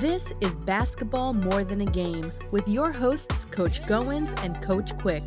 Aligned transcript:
This 0.00 0.32
is 0.40 0.56
Basketball 0.56 1.34
More 1.34 1.62
Than 1.62 1.82
a 1.82 1.84
Game 1.84 2.32
with 2.52 2.66
your 2.66 2.90
hosts, 2.90 3.44
Coach 3.44 3.82
Goins 3.82 4.32
and 4.42 4.58
Coach 4.62 4.96
Quick. 4.96 5.22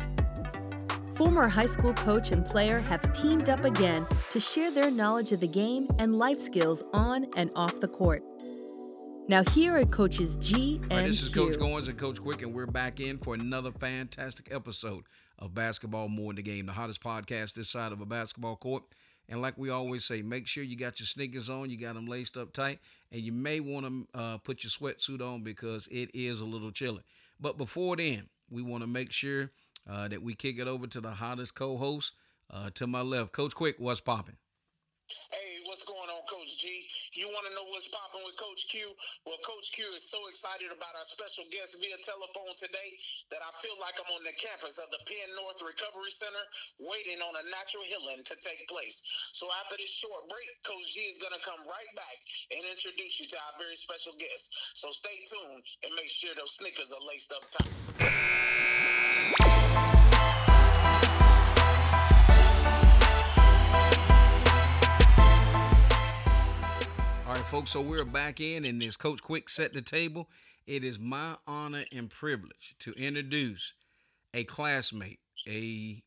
Former 1.12 1.46
high 1.46 1.66
school 1.66 1.94
coach 1.94 2.32
and 2.32 2.44
player 2.44 2.80
have 2.80 3.12
teamed 3.12 3.48
up 3.48 3.64
again 3.64 4.04
to 4.30 4.40
share 4.40 4.72
their 4.72 4.90
knowledge 4.90 5.30
of 5.30 5.38
the 5.38 5.46
game 5.46 5.86
and 6.00 6.18
life 6.18 6.40
skills 6.40 6.82
on 6.92 7.28
and 7.36 7.52
off 7.54 7.78
the 7.78 7.86
court. 7.86 8.24
Now, 9.28 9.44
here 9.44 9.78
are 9.78 9.84
coaches 9.84 10.36
G 10.38 10.80
and 10.90 10.90
Right, 10.90 11.06
this 11.06 11.22
is 11.22 11.32
Q. 11.32 11.50
Coach 11.50 11.58
Goins 11.60 11.88
and 11.88 11.96
Coach 11.96 12.20
Quick, 12.20 12.42
and 12.42 12.52
we're 12.52 12.66
back 12.66 12.98
in 12.98 13.18
for 13.18 13.34
another 13.34 13.70
fantastic 13.70 14.48
episode 14.50 15.04
of 15.38 15.54
Basketball 15.54 16.08
More 16.08 16.32
Than 16.32 16.40
a 16.40 16.42
Game, 16.42 16.66
the 16.66 16.72
hottest 16.72 17.00
podcast 17.00 17.54
this 17.54 17.70
side 17.70 17.92
of 17.92 18.00
a 18.00 18.06
basketball 18.06 18.56
court. 18.56 18.82
And 19.28 19.40
like 19.40 19.56
we 19.56 19.70
always 19.70 20.04
say, 20.04 20.20
make 20.20 20.46
sure 20.46 20.62
you 20.64 20.76
got 20.76 21.00
your 21.00 21.06
sneakers 21.06 21.48
on, 21.48 21.70
you 21.70 21.78
got 21.78 21.94
them 21.94 22.06
laced 22.06 22.36
up 22.36 22.52
tight, 22.52 22.78
and 23.14 23.22
you 23.22 23.30
may 23.30 23.60
want 23.60 23.86
to 23.86 24.18
uh, 24.18 24.38
put 24.38 24.64
your 24.64 24.70
sweatsuit 24.72 25.20
on 25.20 25.44
because 25.44 25.86
it 25.86 26.10
is 26.12 26.40
a 26.40 26.44
little 26.44 26.72
chilly. 26.72 27.02
But 27.40 27.56
before 27.56 27.96
then, 27.96 28.28
we 28.50 28.60
want 28.60 28.82
to 28.82 28.88
make 28.88 29.12
sure 29.12 29.52
uh, 29.88 30.08
that 30.08 30.20
we 30.20 30.34
kick 30.34 30.58
it 30.58 30.66
over 30.66 30.88
to 30.88 31.00
the 31.00 31.12
hottest 31.12 31.54
co-host 31.54 32.12
uh, 32.52 32.70
to 32.74 32.88
my 32.88 33.02
left, 33.02 33.32
Coach 33.32 33.54
Quick. 33.54 33.76
What's 33.78 34.00
popping? 34.00 34.36
Hey, 35.04 35.60
what's 35.68 35.84
going 35.84 36.08
on, 36.08 36.24
Coach 36.24 36.56
G? 36.56 36.88
You 37.12 37.28
want 37.28 37.44
to 37.44 37.52
know 37.52 37.68
what's 37.68 37.92
popping 37.92 38.24
with 38.24 38.40
Coach 38.40 38.72
Q? 38.72 38.88
Well, 39.28 39.36
Coach 39.44 39.76
Q 39.76 39.84
is 39.92 40.00
so 40.00 40.16
excited 40.32 40.72
about 40.72 40.96
our 40.96 41.04
special 41.04 41.44
guest 41.52 41.76
via 41.76 42.00
telephone 42.00 42.56
today 42.56 42.96
that 43.28 43.44
I 43.44 43.52
feel 43.60 43.76
like 43.76 44.00
I'm 44.00 44.08
on 44.16 44.24
the 44.24 44.32
campus 44.32 44.80
of 44.80 44.88
the 44.88 45.02
Penn 45.04 45.28
North 45.36 45.60
Recovery 45.60 46.08
Center 46.08 46.44
waiting 46.80 47.20
on 47.20 47.36
a 47.36 47.44
natural 47.52 47.84
healing 47.84 48.24
to 48.24 48.34
take 48.40 48.64
place. 48.64 49.04
So 49.36 49.44
after 49.60 49.76
this 49.76 49.92
short 49.92 50.24
break, 50.32 50.48
Coach 50.64 50.96
G 50.96 51.04
is 51.04 51.20
going 51.20 51.36
to 51.36 51.42
come 51.44 51.60
right 51.68 51.92
back 51.92 52.18
and 52.56 52.64
introduce 52.64 53.20
you 53.20 53.28
to 53.28 53.36
our 53.36 53.54
very 53.60 53.76
special 53.76 54.16
guest. 54.16 54.72
So 54.72 54.88
stay 54.88 55.20
tuned 55.28 55.64
and 55.84 55.92
make 56.00 56.08
sure 56.08 56.32
those 56.32 56.56
sneakers 56.56 56.96
are 56.96 57.04
laced 57.04 57.28
up 57.28 57.44
tight. 57.52 58.53
Folks. 67.54 67.70
So 67.70 67.80
we're 67.80 68.04
back 68.04 68.40
in, 68.40 68.64
and 68.64 68.82
as 68.82 68.96
Coach 68.96 69.22
Quick 69.22 69.48
set 69.48 69.72
the 69.72 69.80
table, 69.80 70.28
it 70.66 70.82
is 70.82 70.98
my 70.98 71.36
honor 71.46 71.84
and 71.92 72.10
privilege 72.10 72.74
to 72.80 72.90
introduce 72.94 73.74
a 74.34 74.42
classmate, 74.42 75.20
a 75.46 76.02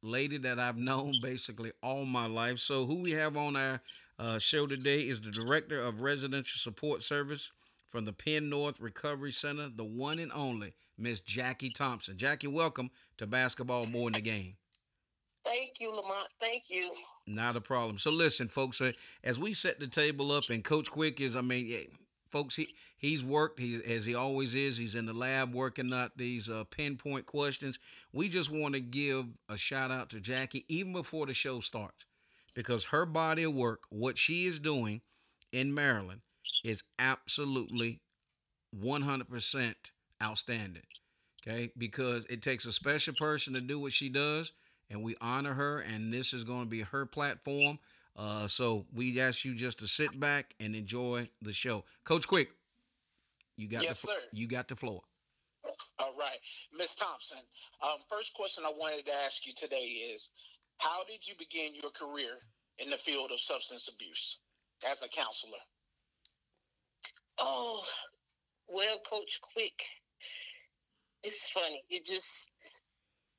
lady 0.00 0.38
that 0.38 0.60
I've 0.60 0.76
known 0.76 1.14
basically 1.20 1.72
all 1.82 2.04
my 2.04 2.28
life. 2.28 2.60
So 2.60 2.86
who 2.86 3.02
we 3.02 3.10
have 3.10 3.36
on 3.36 3.56
our 3.56 3.80
uh, 4.20 4.38
show 4.38 4.68
today 4.68 5.00
is 5.00 5.20
the 5.20 5.32
director 5.32 5.80
of 5.80 6.02
residential 6.02 6.60
support 6.60 7.02
service 7.02 7.50
from 7.88 8.04
the 8.04 8.12
Penn 8.12 8.48
North 8.48 8.78
Recovery 8.78 9.32
Center, 9.32 9.70
the 9.74 9.82
one 9.82 10.20
and 10.20 10.30
only 10.30 10.72
Miss 10.96 11.18
Jackie 11.18 11.70
Thompson. 11.70 12.16
Jackie, 12.16 12.46
welcome 12.46 12.92
to 13.18 13.26
Basketball 13.26 13.88
More 13.90 14.06
in 14.06 14.12
the 14.12 14.20
Game. 14.20 14.54
Thank 15.44 15.80
you, 15.80 15.90
Lamont. 15.90 16.28
Thank 16.40 16.70
you. 16.70 16.92
Not 17.26 17.56
a 17.56 17.60
problem. 17.60 17.98
So 17.98 18.10
listen, 18.10 18.48
folks, 18.48 18.80
uh, 18.80 18.92
as 19.24 19.38
we 19.38 19.54
set 19.54 19.80
the 19.80 19.88
table 19.88 20.32
up, 20.32 20.50
and 20.50 20.62
Coach 20.62 20.90
Quick 20.90 21.20
is, 21.20 21.36
I 21.36 21.40
mean, 21.40 21.86
folks, 22.30 22.56
he 22.56 22.68
he's 22.96 23.24
worked. 23.24 23.60
As 23.60 24.04
he 24.04 24.14
always 24.14 24.54
is. 24.54 24.76
He's 24.76 24.94
in 24.94 25.06
the 25.06 25.12
lab 25.12 25.54
working 25.54 25.92
out 25.92 26.16
these 26.16 26.48
uh, 26.48 26.64
pinpoint 26.70 27.26
questions. 27.26 27.78
We 28.12 28.28
just 28.28 28.50
want 28.50 28.74
to 28.74 28.80
give 28.80 29.26
a 29.48 29.56
shout 29.56 29.90
out 29.90 30.10
to 30.10 30.20
Jackie 30.20 30.64
even 30.68 30.92
before 30.92 31.26
the 31.26 31.34
show 31.34 31.60
starts, 31.60 32.06
because 32.54 32.86
her 32.86 33.04
body 33.04 33.42
of 33.42 33.54
work, 33.54 33.82
what 33.90 34.18
she 34.18 34.46
is 34.46 34.58
doing 34.58 35.00
in 35.52 35.74
Maryland, 35.74 36.20
is 36.64 36.82
absolutely 36.98 38.00
100% 38.80 39.74
outstanding. 40.22 40.82
Okay, 41.44 41.72
because 41.76 42.24
it 42.26 42.40
takes 42.40 42.66
a 42.66 42.72
special 42.72 43.14
person 43.14 43.54
to 43.54 43.60
do 43.60 43.80
what 43.80 43.92
she 43.92 44.08
does 44.08 44.52
and 44.92 45.02
we 45.02 45.16
honor 45.20 45.54
her 45.54 45.80
and 45.80 46.12
this 46.12 46.32
is 46.32 46.44
going 46.44 46.62
to 46.64 46.70
be 46.70 46.82
her 46.82 47.04
platform 47.06 47.78
uh, 48.16 48.46
so 48.46 48.84
we 48.94 49.18
ask 49.20 49.44
you 49.44 49.54
just 49.54 49.78
to 49.78 49.86
sit 49.88 50.20
back 50.20 50.54
and 50.60 50.76
enjoy 50.76 51.26
the 51.40 51.52
show 51.52 51.82
coach 52.04 52.26
quick 52.28 52.50
you 53.56 53.66
got 53.68 53.82
Yes, 53.82 54.00
the 54.02 54.06
fl- 54.06 54.12
sir. 54.12 54.18
you 54.32 54.46
got 54.46 54.68
the 54.68 54.76
floor 54.76 55.00
All 55.98 56.14
right, 56.18 56.38
Miss 56.76 56.94
Thompson. 56.94 57.38
Um, 57.82 57.98
first 58.10 58.34
question 58.34 58.64
I 58.66 58.72
wanted 58.76 59.06
to 59.06 59.12
ask 59.24 59.46
you 59.46 59.52
today 59.54 59.76
is, 60.12 60.30
how 60.78 61.04
did 61.04 61.26
you 61.26 61.34
begin 61.38 61.72
your 61.80 61.90
career 61.92 62.38
in 62.78 62.90
the 62.90 62.96
field 62.96 63.30
of 63.30 63.38
substance 63.38 63.88
abuse 63.92 64.40
as 64.90 65.02
a 65.02 65.08
counselor? 65.08 65.58
Oh, 67.38 67.84
well, 68.68 68.98
Coach 69.08 69.40
Quick, 69.42 69.80
it's 71.22 71.50
funny. 71.50 71.80
It 71.90 72.04
just 72.04 72.50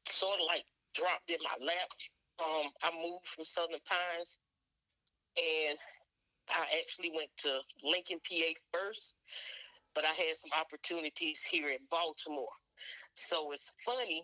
sort 0.08 0.40
of 0.40 0.46
like 0.48 0.64
dropped 0.94 1.30
in 1.30 1.38
my 1.44 1.66
lap. 1.66 1.90
Um, 2.40 2.72
I 2.84 2.92
moved 2.96 3.28
from 3.28 3.46
Southern 3.46 3.80
Pines, 3.90 4.40
and 5.38 5.78
I 6.50 6.66
actually 6.80 7.12
went 7.16 7.30
to 7.38 7.60
Lincoln, 7.84 8.20
PA 8.28 8.52
first, 8.74 9.16
but 9.96 10.06
I 10.06 10.10
had 10.10 10.36
some 10.36 10.52
opportunities 10.60 11.44
here 11.44 11.68
in 11.68 11.78
Baltimore. 11.90 12.48
So 13.14 13.52
it's 13.52 13.74
funny. 13.86 14.24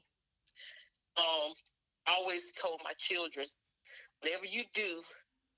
Um, 1.18 1.54
I 2.08 2.16
always 2.18 2.52
told 2.52 2.82
my 2.84 2.94
children, 2.98 3.46
whatever 4.22 4.46
you 4.46 4.64
do, 4.74 5.02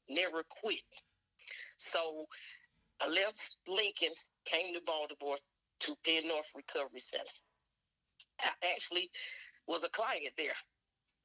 never 0.09 0.43
quit. 0.61 0.83
So 1.77 2.25
I 3.01 3.07
left 3.07 3.57
Lincoln, 3.67 4.13
came 4.45 4.73
to 4.73 4.81
Baltimore 4.85 5.37
to 5.81 5.95
Penn 6.05 6.27
North 6.27 6.51
Recovery 6.55 6.99
Center. 6.99 7.25
I 8.41 8.49
actually 8.73 9.09
was 9.67 9.83
a 9.83 9.89
client 9.89 10.31
there. 10.37 10.53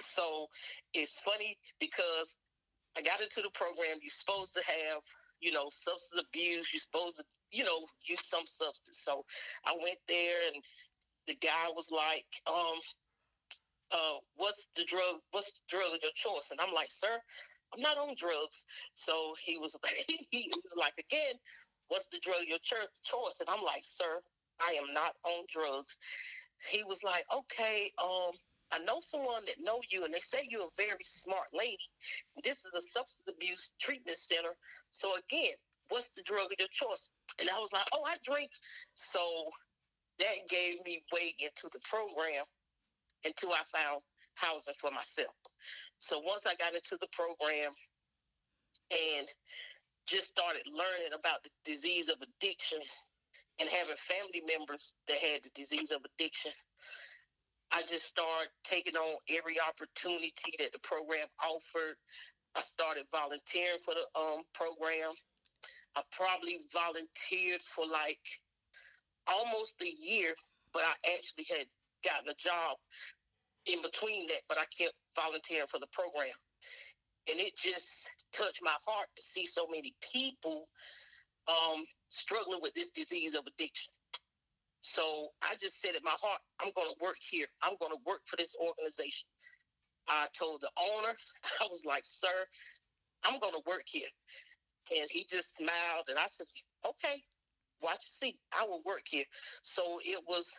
So 0.01 0.47
it's 0.95 1.21
funny 1.21 1.57
because 1.81 2.37
I 2.97 3.03
got 3.03 3.21
into 3.21 3.43
the 3.43 3.51
program. 3.53 3.99
You're 4.01 4.11
supposed 4.11 4.55
to 4.55 4.63
have, 4.65 5.03
you 5.41 5.53
know, 5.53 5.67
substance 5.69 6.23
abuse. 6.29 6.73
You're 6.73 6.81
supposed 6.81 7.19
to, 7.19 7.25
you 7.51 7.65
know, 7.65 7.87
use 8.07 8.27
some 8.27 8.47
substance. 8.47 9.01
So 9.01 9.25
I 9.67 9.73
went 9.83 9.99
there 10.09 10.37
and 10.55 10.63
the 11.27 11.35
guy 11.37 11.69
was 11.75 11.91
like, 11.93 12.27
um, 12.47 12.79
uh, 13.93 14.19
what's 14.37 14.69
the 14.77 14.85
drug? 14.85 15.21
What's 15.31 15.53
the 15.53 15.61
drug 15.69 15.95
of 15.95 16.03
your 16.03 16.13
choice? 16.15 16.51
And 16.51 16.61
I'm 16.61 16.75
like, 16.75 16.91
sir, 16.91 17.21
I'm 17.75 17.81
not 17.81 17.99
on 17.99 18.15
drugs. 18.17 18.67
So 18.95 19.35
he 19.41 19.59
was, 19.59 19.79
he 20.31 20.51
was 20.65 20.77
like, 20.77 20.95
again, 20.99 21.35
what's 21.89 22.09
the 22.09 22.19
drug 22.21 22.43
of 22.43 22.49
your 22.49 22.59
choice? 22.59 23.41
And 23.41 23.49
I'm 23.49 23.65
like, 23.65 23.83
sir, 23.83 24.21
I 24.61 24.77
am 24.81 24.93
not 24.95 25.15
on 25.25 25.45
drugs. 25.49 25.99
He 26.71 26.83
was 26.85 27.03
like, 27.05 27.25
okay, 27.35 27.91
um, 28.03 28.33
I 28.73 28.79
know 28.81 28.99
someone 29.01 29.45
that 29.47 29.63
know 29.63 29.81
you, 29.91 30.05
and 30.05 30.13
they 30.13 30.19
say 30.19 30.47
you're 30.49 30.63
a 30.63 30.77
very 30.77 31.05
smart 31.05 31.47
lady. 31.53 31.87
This 32.43 32.65
is 32.65 32.73
a 32.75 32.83
substance 32.83 33.23
abuse 33.29 33.73
treatment 33.81 34.19
center. 34.19 34.51
So 34.91 35.13
again, 35.17 35.55
what's 35.89 36.11
the 36.11 36.23
drug 36.23 36.47
of 36.47 36.59
your 36.59 36.69
choice? 36.71 37.11
And 37.41 37.49
I 37.51 37.59
was 37.61 37.73
like, 37.73 37.87
oh, 37.95 38.05
I 38.07 38.17
drink. 38.25 38.51
So 38.95 39.21
that 40.19 40.49
gave 40.49 40.85
me 40.85 41.03
way 41.13 41.35
into 41.39 41.69
the 41.73 41.81
program 41.89 42.45
until 43.25 43.53
I 43.53 43.63
found 43.75 44.01
housing 44.35 44.75
for 44.81 44.91
myself. 44.91 45.35
So 45.99 46.21
once 46.21 46.47
I 46.47 46.55
got 46.57 46.75
into 46.75 46.97
the 47.01 47.09
program 47.13 47.71
and 48.91 49.27
just 50.07 50.29
started 50.29 50.63
learning 50.67 51.19
about 51.19 51.43
the 51.43 51.51
disease 51.65 52.09
of 52.09 52.17
addiction 52.23 52.81
and 53.61 53.69
having 53.69 53.97
family 53.97 54.43
members 54.47 54.95
that 55.09 55.19
had 55.19 55.43
the 55.43 55.51
disease 55.55 55.91
of 55.91 56.01
addiction, 56.05 56.53
I 57.77 57.83
just 57.83 58.07
started 58.07 58.49
taking 58.65 58.97
on 58.97 59.19
every 59.37 59.57
opportunity 59.61 60.33
that 60.59 60.73
the 60.73 60.79
program 60.81 61.29
offered. 61.45 61.97
I 62.57 62.61
started 62.61 63.05
volunteering 63.13 63.77
for 63.85 63.93
the 63.93 64.07
um, 64.19 64.41
program. 64.55 65.13
I 65.95 66.01
probably 66.11 66.57
volunteered 66.73 67.61
for 67.61 67.85
like 67.85 68.25
almost 69.29 69.77
a 69.83 69.93
year, 70.01 70.33
but 70.73 70.85
I 70.85 71.13
actually 71.15 71.45
had 71.51 71.67
gotten 72.03 72.31
a 72.31 72.35
job 72.35 72.79
in 73.67 73.83
between 73.83 74.27
that, 74.29 74.41
but 74.49 74.57
I 74.57 74.65
kept 74.73 74.95
volunteering 75.15 75.67
for 75.67 75.79
the 75.79 75.93
program. 75.93 76.33
And 77.31 77.39
it 77.39 77.59
just 77.59 78.11
touched 78.33 78.63
my 78.63 78.77
heart 78.87 79.09
to 79.17 79.23
see 79.23 79.45
so 79.45 79.67
many 79.71 79.95
people 80.01 80.67
um, 81.47 81.85
struggling 82.09 82.61
with 82.63 82.73
this 82.73 82.89
disease 82.89 83.35
of 83.35 83.45
addiction. 83.47 83.93
So 84.87 85.33
I 85.43 85.57
just 85.59 85.83
said 85.83 85.97
in 85.97 86.05
my 86.05 86.15
heart, 86.23 86.41
I'm 86.63 86.71
going 86.77 86.87
to 86.87 87.05
work 87.05 87.19
here. 87.21 87.47
I'm 87.61 87.75
going 87.81 87.91
to 87.91 87.99
work 88.07 88.21
for 88.25 88.37
this 88.37 88.55
organization. 88.55 89.27
I 90.07 90.29
told 90.33 90.61
the 90.61 90.71
owner, 90.79 91.11
I 91.61 91.65
was 91.69 91.83
like, 91.85 92.05
sir, 92.05 92.47
I'm 93.25 93.41
going 93.41 93.55
to 93.55 93.63
work 93.67 93.83
here. 93.87 94.07
And 94.97 95.11
he 95.11 95.27
just 95.29 95.57
smiled 95.57 96.07
and 96.09 96.17
I 96.17 96.27
said, 96.29 96.47
okay, 96.87 97.19
watch 97.83 98.07
and 98.07 98.31
see. 98.31 98.35
I 98.55 98.65
will 98.65 98.81
work 98.87 99.03
here. 99.11 99.25
So 99.63 99.99
it 100.05 100.23
was 100.29 100.57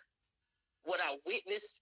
what 0.84 1.00
I 1.02 1.16
witnessed 1.26 1.82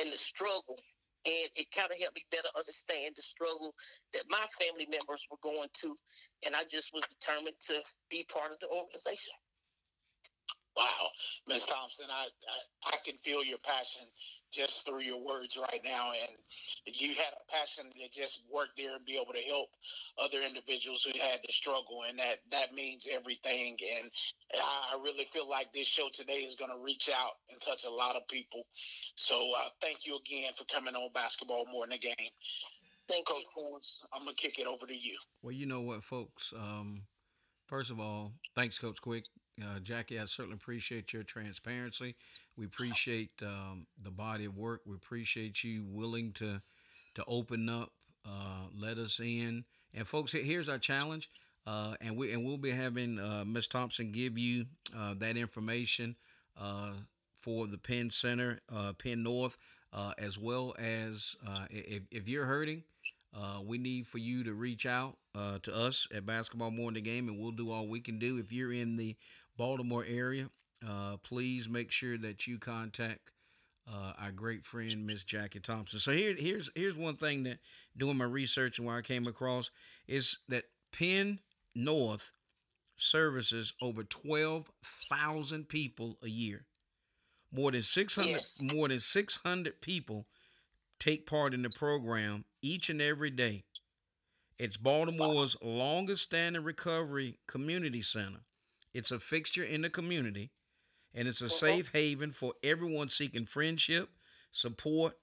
and 0.00 0.10
the 0.10 0.16
struggle. 0.16 0.80
And 1.26 1.50
it 1.60 1.68
kind 1.76 1.92
of 1.92 2.00
helped 2.00 2.16
me 2.16 2.24
better 2.30 2.48
understand 2.56 3.12
the 3.16 3.22
struggle 3.22 3.74
that 4.14 4.24
my 4.30 4.46
family 4.56 4.88
members 4.90 5.28
were 5.30 5.36
going 5.42 5.68
to. 5.84 5.94
And 6.46 6.56
I 6.56 6.64
just 6.64 6.94
was 6.94 7.04
determined 7.04 7.60
to 7.68 7.82
be 8.08 8.24
part 8.32 8.50
of 8.50 8.58
the 8.60 8.68
organization. 8.68 9.34
Wow, 10.76 11.08
Ms. 11.48 11.66
Thompson, 11.66 12.06
I, 12.10 12.26
I, 12.26 12.94
I 12.94 12.96
can 13.04 13.16
feel 13.24 13.44
your 13.44 13.58
passion 13.58 14.06
just 14.52 14.86
through 14.86 15.00
your 15.00 15.20
words 15.20 15.58
right 15.58 15.80
now, 15.84 16.12
and 16.22 16.36
you 16.86 17.08
had 17.08 17.32
a 17.34 17.52
passion 17.52 17.86
to 18.00 18.08
just 18.08 18.44
work 18.52 18.68
there 18.76 18.94
and 18.94 19.04
be 19.04 19.16
able 19.16 19.32
to 19.32 19.42
help 19.48 19.68
other 20.22 20.38
individuals 20.46 21.02
who 21.02 21.18
had 21.18 21.42
to 21.42 21.52
struggle, 21.52 22.04
and 22.08 22.18
that 22.18 22.38
that 22.52 22.74
means 22.74 23.08
everything. 23.12 23.76
And 23.98 24.10
I, 24.54 24.94
I 24.94 25.02
really 25.02 25.24
feel 25.32 25.48
like 25.48 25.72
this 25.72 25.88
show 25.88 26.08
today 26.12 26.44
is 26.46 26.56
going 26.56 26.70
to 26.70 26.84
reach 26.84 27.10
out 27.12 27.32
and 27.50 27.60
touch 27.60 27.84
a 27.84 27.90
lot 27.90 28.16
of 28.16 28.26
people. 28.28 28.66
So 29.16 29.50
uh, 29.58 29.68
thank 29.80 30.06
you 30.06 30.16
again 30.16 30.52
for 30.56 30.64
coming 30.64 30.94
on 30.94 31.12
Basketball 31.12 31.66
More 31.72 31.84
Than 31.86 31.94
a 31.94 31.98
Game. 31.98 32.30
Thank 33.08 33.28
you, 33.28 33.42
Coach. 33.52 33.98
I'm 34.12 34.24
gonna 34.24 34.34
kick 34.36 34.60
it 34.60 34.68
over 34.68 34.86
to 34.86 34.96
you. 34.96 35.18
Well, 35.42 35.52
you 35.52 35.66
know 35.66 35.80
what, 35.80 36.04
folks. 36.04 36.52
Um, 36.56 37.02
first 37.66 37.90
of 37.90 37.98
all, 37.98 38.32
thanks, 38.54 38.78
Coach 38.78 39.00
Quick. 39.00 39.24
Uh, 39.62 39.78
Jackie, 39.80 40.18
I 40.18 40.24
certainly 40.24 40.56
appreciate 40.56 41.12
your 41.12 41.22
transparency. 41.22 42.14
We 42.56 42.66
appreciate 42.66 43.30
um, 43.42 43.86
the 44.02 44.10
body 44.10 44.44
of 44.44 44.56
work. 44.56 44.82
We 44.86 44.94
appreciate 44.94 45.62
you 45.64 45.84
willing 45.86 46.32
to 46.34 46.60
to 47.14 47.24
open 47.26 47.68
up, 47.68 47.90
uh, 48.24 48.66
let 48.78 48.98
us 48.98 49.20
in. 49.20 49.64
And 49.92 50.06
folks, 50.06 50.32
here's 50.32 50.68
our 50.68 50.78
challenge. 50.78 51.28
Uh, 51.66 51.94
and 52.00 52.16
we 52.16 52.32
and 52.32 52.44
we'll 52.44 52.56
be 52.56 52.70
having 52.70 53.18
uh, 53.18 53.44
Miss 53.46 53.66
Thompson 53.66 54.12
give 54.12 54.38
you 54.38 54.66
uh, 54.96 55.14
that 55.18 55.36
information 55.36 56.16
uh, 56.60 56.92
for 57.40 57.66
the 57.66 57.78
Penn 57.78 58.10
Center, 58.10 58.60
Penn 58.98 59.22
North, 59.22 59.56
as 60.18 60.38
well 60.38 60.74
as 60.78 61.36
if, 61.70 62.02
if 62.10 62.28
you're 62.28 62.46
hurting, 62.46 62.82
we 63.64 63.78
need 63.78 64.06
for 64.06 64.18
you 64.18 64.44
to 64.44 64.52
reach 64.52 64.84
out 64.84 65.16
to 65.62 65.74
us 65.74 66.06
at 66.14 66.26
Basketball 66.26 66.68
a 66.68 67.00
Game, 67.00 67.28
and 67.28 67.38
we'll 67.38 67.52
do 67.52 67.70
all 67.70 67.86
we 67.86 68.00
can 68.00 68.18
do. 68.18 68.38
If 68.38 68.52
you're 68.52 68.72
in 68.72 68.94
the 68.94 69.16
Baltimore 69.60 70.06
area, 70.08 70.48
uh, 70.88 71.18
please 71.22 71.68
make 71.68 71.90
sure 71.90 72.16
that 72.16 72.46
you 72.46 72.58
contact 72.58 73.30
uh, 73.86 74.14
our 74.18 74.32
great 74.32 74.64
friend 74.64 75.06
Miss 75.06 75.22
Jackie 75.22 75.60
Thompson. 75.60 75.98
So 75.98 76.12
here, 76.12 76.34
here's 76.34 76.70
here's 76.74 76.96
one 76.96 77.16
thing 77.16 77.42
that 77.42 77.58
doing 77.94 78.16
my 78.16 78.24
research 78.24 78.78
and 78.78 78.86
where 78.86 78.96
I 78.96 79.02
came 79.02 79.26
across 79.26 79.70
is 80.08 80.38
that 80.48 80.64
Penn 80.98 81.40
North 81.74 82.30
services 82.96 83.74
over 83.82 84.02
twelve 84.02 84.70
thousand 84.82 85.68
people 85.68 86.16
a 86.22 86.28
year. 86.30 86.64
More 87.52 87.70
than 87.70 87.82
six 87.82 88.14
hundred 88.14 88.30
yes. 88.30 88.62
more 88.62 88.88
than 88.88 89.00
six 89.00 89.40
hundred 89.44 89.82
people 89.82 90.26
take 90.98 91.26
part 91.26 91.52
in 91.52 91.60
the 91.60 91.70
program 91.70 92.46
each 92.62 92.88
and 92.88 93.02
every 93.02 93.30
day. 93.30 93.64
It's 94.58 94.78
Baltimore's 94.78 95.54
longest 95.60 96.22
standing 96.22 96.64
recovery 96.64 97.36
community 97.46 98.00
center. 98.00 98.40
It's 98.92 99.10
a 99.10 99.18
fixture 99.18 99.64
in 99.64 99.82
the 99.82 99.90
community, 99.90 100.50
and 101.14 101.28
it's 101.28 101.42
a 101.42 101.46
uh-huh. 101.46 101.54
safe 101.54 101.90
haven 101.92 102.32
for 102.32 102.54
everyone 102.62 103.08
seeking 103.08 103.46
friendship, 103.46 104.10
support, 104.52 105.16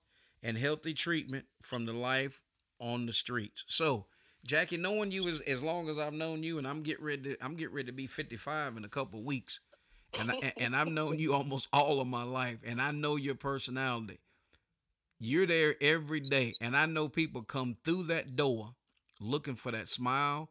and 0.44 0.58
healthy 0.58 0.94
treatment 0.94 1.46
from 1.62 1.86
the 1.86 1.94
life 1.94 2.42
on 2.80 3.06
the 3.06 3.14
streets. 3.14 3.64
So, 3.68 4.06
Jackie, 4.46 4.78
knowing 4.78 5.12
you 5.12 5.28
as, 5.28 5.42
as 5.42 5.62
long 5.62 5.90
as 5.90 5.98
I've 5.98 6.14
known 6.14 6.44
you, 6.44 6.58
and 6.58 6.68
I'm 6.68 6.82
getting 6.82 7.06
ready 7.06 7.34
to 7.34 7.44
I'm 7.44 7.56
getting 7.56 7.76
ready 7.76 7.88
to 7.88 7.94
be 7.94 8.08
55 8.08 8.78
in 8.78 8.86
a 8.86 8.90
couple 8.90 9.22
weeks, 9.24 9.60
and 10.20 10.32
I, 10.32 10.54
and 10.58 10.76
I've 10.76 10.92
known 10.92 11.20
you 11.20 11.34
almost 11.34 11.68
all 11.74 12.00
of 12.00 12.08
my 12.08 12.24
life, 12.24 12.60
and 12.66 12.82
I 12.82 12.92
know 12.92 13.16
your 13.16 13.36
personality. 13.36 14.20
You're 15.20 15.48
there 15.48 15.76
every 15.82 16.20
day, 16.20 16.54
and 16.62 16.78
I 16.78 16.86
know 16.86 17.10
people 17.10 17.42
come 17.42 17.76
through 17.84 18.04
that 18.04 18.36
door 18.36 18.76
looking 19.20 19.56
for 19.56 19.72
that 19.72 19.88
smile, 19.88 20.50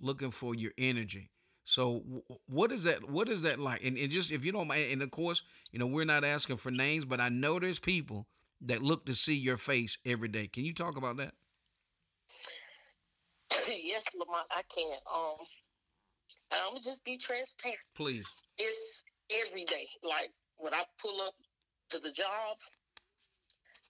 looking 0.00 0.30
for 0.30 0.54
your 0.54 0.72
energy. 0.76 1.30
So 1.68 2.02
what 2.46 2.72
is 2.72 2.84
that? 2.84 3.10
What 3.10 3.28
is 3.28 3.42
that 3.42 3.58
like? 3.58 3.84
And, 3.84 3.98
and 3.98 4.10
just 4.10 4.32
if 4.32 4.42
you 4.42 4.52
don't 4.52 4.68
mind, 4.68 4.90
and 4.90 5.02
of 5.02 5.10
course, 5.10 5.42
you 5.70 5.78
know, 5.78 5.86
we're 5.86 6.06
not 6.06 6.24
asking 6.24 6.56
for 6.56 6.70
names, 6.70 7.04
but 7.04 7.20
I 7.20 7.28
know 7.28 7.58
there's 7.58 7.78
people 7.78 8.26
that 8.62 8.82
look 8.82 9.04
to 9.04 9.14
see 9.14 9.34
your 9.34 9.58
face 9.58 9.98
every 10.06 10.28
day. 10.28 10.46
Can 10.46 10.64
you 10.64 10.72
talk 10.72 10.96
about 10.96 11.18
that? 11.18 11.34
yes, 13.68 14.06
Lamont, 14.14 14.46
I 14.50 14.62
can. 14.74 14.96
Um, 15.14 15.46
I'm 16.54 16.70
gonna 16.70 16.80
just 16.82 17.04
be 17.04 17.18
transparent. 17.18 17.78
Please. 17.94 18.24
It's 18.56 19.04
every 19.46 19.64
day. 19.64 19.84
Like 20.02 20.30
when 20.56 20.72
I 20.72 20.82
pull 20.98 21.20
up 21.26 21.34
to 21.90 21.98
the 21.98 22.12
job, 22.12 22.56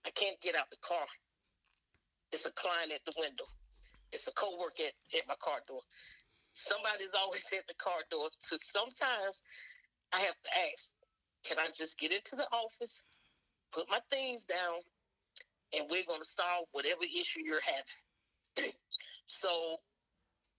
I 0.04 0.10
can't 0.10 0.40
get 0.40 0.56
out 0.56 0.68
the 0.72 0.78
car. 0.82 1.06
It's 2.32 2.44
a 2.44 2.52
client 2.54 2.92
at 2.92 3.04
the 3.04 3.12
window. 3.16 3.44
It's 4.10 4.26
a 4.26 4.32
coworker 4.32 4.82
at, 4.82 5.16
at 5.16 5.28
my 5.28 5.36
car 5.38 5.60
door 5.68 5.80
somebody's 6.58 7.14
always 7.14 7.46
at 7.56 7.66
the 7.68 7.74
car 7.74 8.00
door. 8.10 8.26
So 8.38 8.56
sometimes 8.60 9.42
I 10.12 10.18
have 10.18 10.34
to 10.42 10.50
ask, 10.72 10.92
can 11.44 11.58
I 11.58 11.68
just 11.74 11.98
get 11.98 12.12
into 12.12 12.36
the 12.36 12.46
office, 12.52 13.04
put 13.72 13.84
my 13.90 14.00
things 14.10 14.44
down, 14.44 14.80
and 15.76 15.86
we're 15.90 16.06
going 16.08 16.20
to 16.20 16.28
solve 16.28 16.66
whatever 16.72 17.02
issue 17.04 17.42
you're 17.44 17.60
having? 17.64 18.70
so 19.26 19.76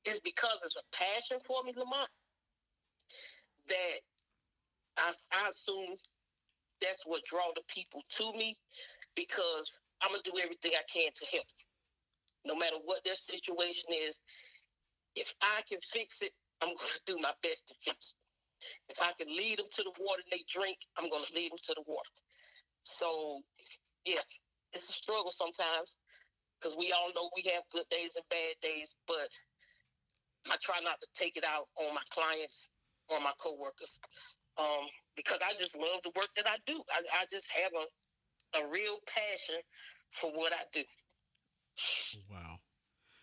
it's 0.06 0.22
because 0.22 0.62
it's 0.64 0.78
a 0.78 0.96
passion 0.96 1.38
for 1.46 1.62
me, 1.64 1.74
Lamont, 1.76 2.10
that 3.68 4.00
I, 4.98 5.12
I 5.34 5.50
assume 5.50 5.96
that's 6.82 7.04
what 7.06 7.24
draw 7.26 7.52
the 7.56 7.62
people 7.68 8.02
to 8.08 8.32
me 8.34 8.56
because 9.16 9.80
I'm 10.02 10.12
gonna 10.12 10.22
do 10.24 10.32
everything 10.42 10.72
I 10.76 10.84
can 10.92 11.12
to 11.14 11.26
help, 11.34 11.46
no 12.46 12.56
matter 12.56 12.78
what 12.86 13.04
their 13.04 13.16
situation 13.16 13.90
is 13.92 14.22
if 15.16 15.34
I 15.42 15.62
can 15.68 15.80
fix 15.84 16.22
it, 16.22 16.32
I'm 16.62 16.70
going 16.70 16.78
to 16.78 17.02
do 17.06 17.18
my 17.22 17.34
best 17.42 17.68
to 17.68 17.74
fix 17.82 18.16
it. 18.16 18.20
If 18.90 19.02
I 19.02 19.12
can 19.18 19.28
lead 19.28 19.60
them 19.60 19.68
to 19.72 19.84
the 19.84 19.94
water 20.00 20.22
they 20.32 20.44
drink, 20.50 20.78
I'm 20.98 21.10
going 21.10 21.24
to 21.24 21.36
lead 21.36 21.52
them 21.52 21.60
to 21.64 21.74
the 21.76 21.84
water. 21.88 22.10
So, 22.84 23.42
yeah, 24.06 24.22
it's 24.74 24.90
a 24.90 24.94
struggle 24.94 25.32
sometimes 25.32 25.98
because 26.60 26.76
we 26.78 26.92
all 26.92 27.12
know 27.16 27.30
we 27.36 27.50
have 27.52 27.64
good 27.72 27.88
days 27.90 28.16
and 28.16 28.26
bad 28.30 28.56
days, 28.62 28.98
but 29.08 29.30
I 30.52 30.58
try 30.62 30.80
not 30.84 31.00
to 31.02 31.08
take 31.14 31.38
it 31.38 31.46
out 31.46 31.66
on 31.78 31.96
my 31.96 32.02
clients 32.10 32.70
or 33.10 33.20
my 33.22 33.32
coworkers 33.40 34.00
um, 34.58 34.86
because 35.16 35.40
I 35.42 35.54
just 35.58 35.78
love 35.78 36.02
the 36.04 36.12
work 36.16 36.30
that 36.36 36.48
I 36.48 36.58
do. 36.66 36.82
I, 36.92 37.02
I 37.22 37.26
just 37.32 37.50
have 37.52 37.72
a, 37.74 38.60
a 38.60 38.72
real 38.72 38.98
passion 39.08 39.56
for 40.12 40.32
what 40.32 40.54
I 40.54 40.64
do. 40.74 40.84
Wow. 42.30 42.49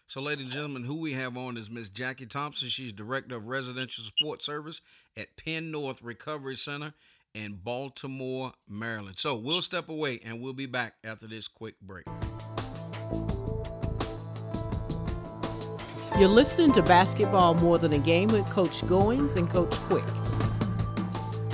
So, 0.08 0.20
ladies 0.20 0.44
and 0.44 0.52
gentlemen, 0.52 0.84
who 0.84 1.00
we 1.00 1.14
have 1.14 1.36
on 1.36 1.56
is 1.56 1.68
Miss 1.68 1.88
Jackie 1.88 2.26
Thompson. 2.26 2.68
She's 2.68 2.92
Director 2.92 3.34
of 3.34 3.48
Residential 3.48 4.04
Support 4.04 4.40
Service 4.40 4.80
at 5.16 5.36
Penn 5.36 5.72
North 5.72 6.00
Recovery 6.00 6.54
Center 6.54 6.94
in 7.34 7.54
Baltimore, 7.54 8.52
Maryland. 8.68 9.16
So, 9.18 9.34
we'll 9.34 9.62
step 9.62 9.88
away 9.88 10.20
and 10.24 10.40
we'll 10.40 10.52
be 10.52 10.66
back 10.66 10.94
after 11.02 11.26
this 11.26 11.48
quick 11.48 11.74
break. 11.80 12.04
You're 16.20 16.28
listening 16.28 16.70
to 16.74 16.82
Basketball 16.82 17.54
More 17.54 17.78
Than 17.78 17.92
a 17.92 17.98
Game 17.98 18.28
with 18.28 18.48
Coach 18.48 18.82
Goins 18.82 19.34
and 19.34 19.50
Coach 19.50 19.74
Quick. 19.74 20.06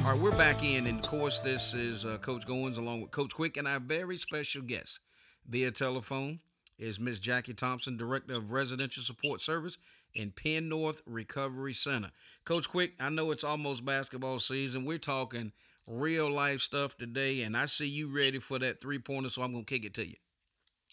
All 0.04 0.12
right, 0.12 0.20
we're 0.22 0.36
back 0.36 0.62
in, 0.62 0.86
and 0.88 1.02
of 1.02 1.10
course, 1.10 1.38
this 1.38 1.72
is 1.72 2.04
uh, 2.04 2.18
Coach 2.18 2.46
Goins 2.46 2.76
along 2.76 3.00
with 3.00 3.12
Coach 3.12 3.32
Quick 3.32 3.56
and 3.56 3.66
our 3.66 3.80
very 3.80 4.18
special 4.18 4.60
guest 4.60 5.00
via 5.48 5.70
telephone 5.70 6.38
is 6.82 6.98
Miss 6.98 7.20
Jackie 7.20 7.54
Thompson, 7.54 7.96
Director 7.96 8.34
of 8.34 8.50
Residential 8.50 9.02
Support 9.04 9.40
Service 9.40 9.78
in 10.14 10.32
Penn 10.32 10.68
North 10.68 11.00
Recovery 11.06 11.74
Center. 11.74 12.10
Coach 12.44 12.68
Quick, 12.68 12.94
I 13.00 13.08
know 13.08 13.30
it's 13.30 13.44
almost 13.44 13.84
basketball 13.84 14.40
season. 14.40 14.84
We're 14.84 14.98
talking 14.98 15.52
real 15.86 16.30
life 16.30 16.60
stuff 16.60 16.96
today, 16.96 17.42
and 17.42 17.56
I 17.56 17.66
see 17.66 17.86
you 17.86 18.14
ready 18.14 18.40
for 18.40 18.58
that 18.58 18.80
three 18.80 18.98
pointer, 18.98 19.30
so 19.30 19.42
I'm 19.42 19.52
going 19.52 19.64
to 19.64 19.72
kick 19.72 19.84
it 19.84 19.94
to 19.94 20.06
you. 20.06 20.16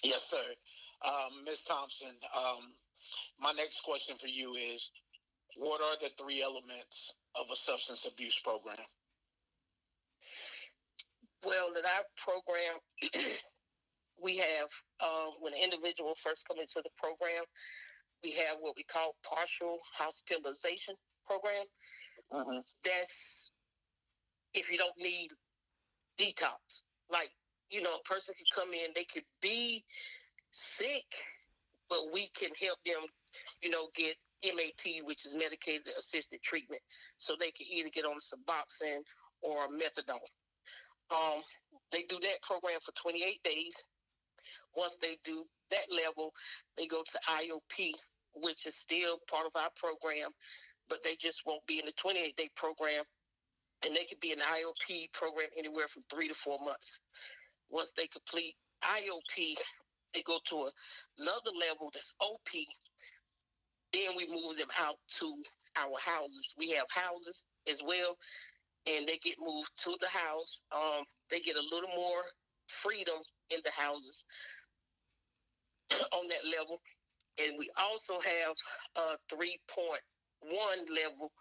Yes, 0.04 0.24
sir. 0.26 0.38
Um, 1.06 1.44
Ms. 1.44 1.64
Thompson, 1.64 2.14
um, 2.38 2.74
my 3.40 3.52
next 3.58 3.82
question 3.82 4.16
for 4.18 4.28
you 4.28 4.54
is 4.54 4.92
what 5.58 5.82
are 5.82 5.98
the 6.02 6.12
three 6.22 6.44
elements 6.44 7.16
of 7.36 7.48
a 7.52 7.56
substance 7.56 8.06
abuse 8.06 8.40
program? 8.40 8.78
Well, 11.44 11.70
in 11.70 11.84
our 11.86 12.06
program, 12.16 12.80
we 14.22 14.38
have 14.38 14.70
uh, 15.02 15.28
when 15.40 15.54
an 15.54 15.60
individual 15.64 16.14
first 16.16 16.48
come 16.48 16.60
into 16.60 16.82
the 16.84 16.90
program, 16.98 17.44
we 18.24 18.32
have 18.32 18.58
what 18.60 18.76
we 18.76 18.84
call 18.84 19.16
partial 19.24 19.78
hospitalization 19.94 20.96
program. 21.26 21.66
Mm-hmm. 22.34 22.60
That's 22.84 23.52
if 24.54 24.72
you 24.72 24.78
don't 24.78 24.98
need 24.98 25.30
detox. 26.20 26.84
Like 27.12 27.30
you 27.70 27.82
know, 27.82 27.96
a 27.96 28.10
person 28.10 28.34
could 28.38 28.62
come 28.62 28.74
in, 28.74 28.92
they 28.96 29.06
could 29.06 29.24
be 29.42 29.84
sick, 30.52 31.06
but 31.90 32.00
we 32.14 32.28
can 32.38 32.50
help 32.62 32.80
them, 32.86 33.06
you 33.62 33.70
know, 33.70 33.88
get 33.96 34.16
MAT, 34.44 35.06
which 35.06 35.26
is 35.26 35.36
medicated 35.36 35.88
assisted 35.98 36.42
treatment, 36.42 36.82
so 37.18 37.36
they 37.40 37.52
can 37.52 37.68
either 37.72 37.90
get 37.90 38.06
on 38.06 38.18
Suboxone 38.18 39.04
or 39.42 39.68
methadone. 39.68 40.18
Um, 41.12 41.42
they 41.92 42.04
do 42.04 42.18
that 42.22 42.42
program 42.42 42.80
for 42.84 42.92
28 42.94 43.42
days. 43.44 43.86
Once 44.76 44.98
they 45.02 45.18
do 45.24 45.46
that 45.72 45.86
level, 46.06 46.34
they 46.78 46.88
go 46.88 47.04
to 47.04 47.20
IOP, 47.30 47.92
which 48.36 48.66
is 48.68 48.76
still 48.76 49.20
part 49.30 49.46
of 49.48 49.54
our 49.56 49.70
program, 49.76 50.30
but 50.90 51.04
they 51.04 51.16
just 51.20 51.46
won't 51.46 51.66
be 51.68 51.80
in 51.80 51.86
the 51.86 51.94
28 51.94 52.36
day 52.36 52.50
program. 52.56 53.04
and 53.86 53.96
they 53.96 54.06
could 54.06 54.20
be 54.20 54.32
an 54.34 54.40
IOP 54.40 55.12
program 55.14 55.48
anywhere 55.58 55.88
from 55.88 56.04
three 56.12 56.28
to 56.28 56.34
four 56.34 56.58
months. 56.66 57.00
Once 57.70 57.94
they 57.98 58.08
complete 58.08 58.56
IOP, 58.84 59.56
they 60.14 60.22
go 60.24 60.40
to 60.46 60.56
a, 60.58 60.72
another 61.20 61.52
level 61.70 61.90
that's 61.94 62.16
OP. 62.22 62.50
Then 63.94 64.12
we 64.18 64.28
move 64.28 64.58
them 64.58 64.70
out 64.82 64.96
to 65.20 65.36
our 65.78 65.96
houses. 66.04 66.56
We 66.58 66.72
have 66.72 66.88
houses 66.92 67.46
as 67.70 67.82
well, 67.86 68.18
and 68.88 69.08
they 69.08 69.18
get 69.18 69.36
moved 69.40 69.72
to 69.84 69.96
the 70.00 70.10
house. 70.10 70.64
Um, 70.76 71.04
they 71.32 71.40
get 71.40 71.56
a 71.58 71.68
little 71.72 71.90
more 71.96 72.22
freedom 72.68 73.18
in 73.52 73.60
the 73.64 73.72
houses 73.72 74.24
on 76.14 76.28
that 76.28 76.58
level. 76.58 76.82
And 77.46 77.58
we 77.58 77.70
also 77.80 78.16
have 78.16 78.56
a 78.98 79.36
3.1 79.36 79.98
level, 80.50 81.32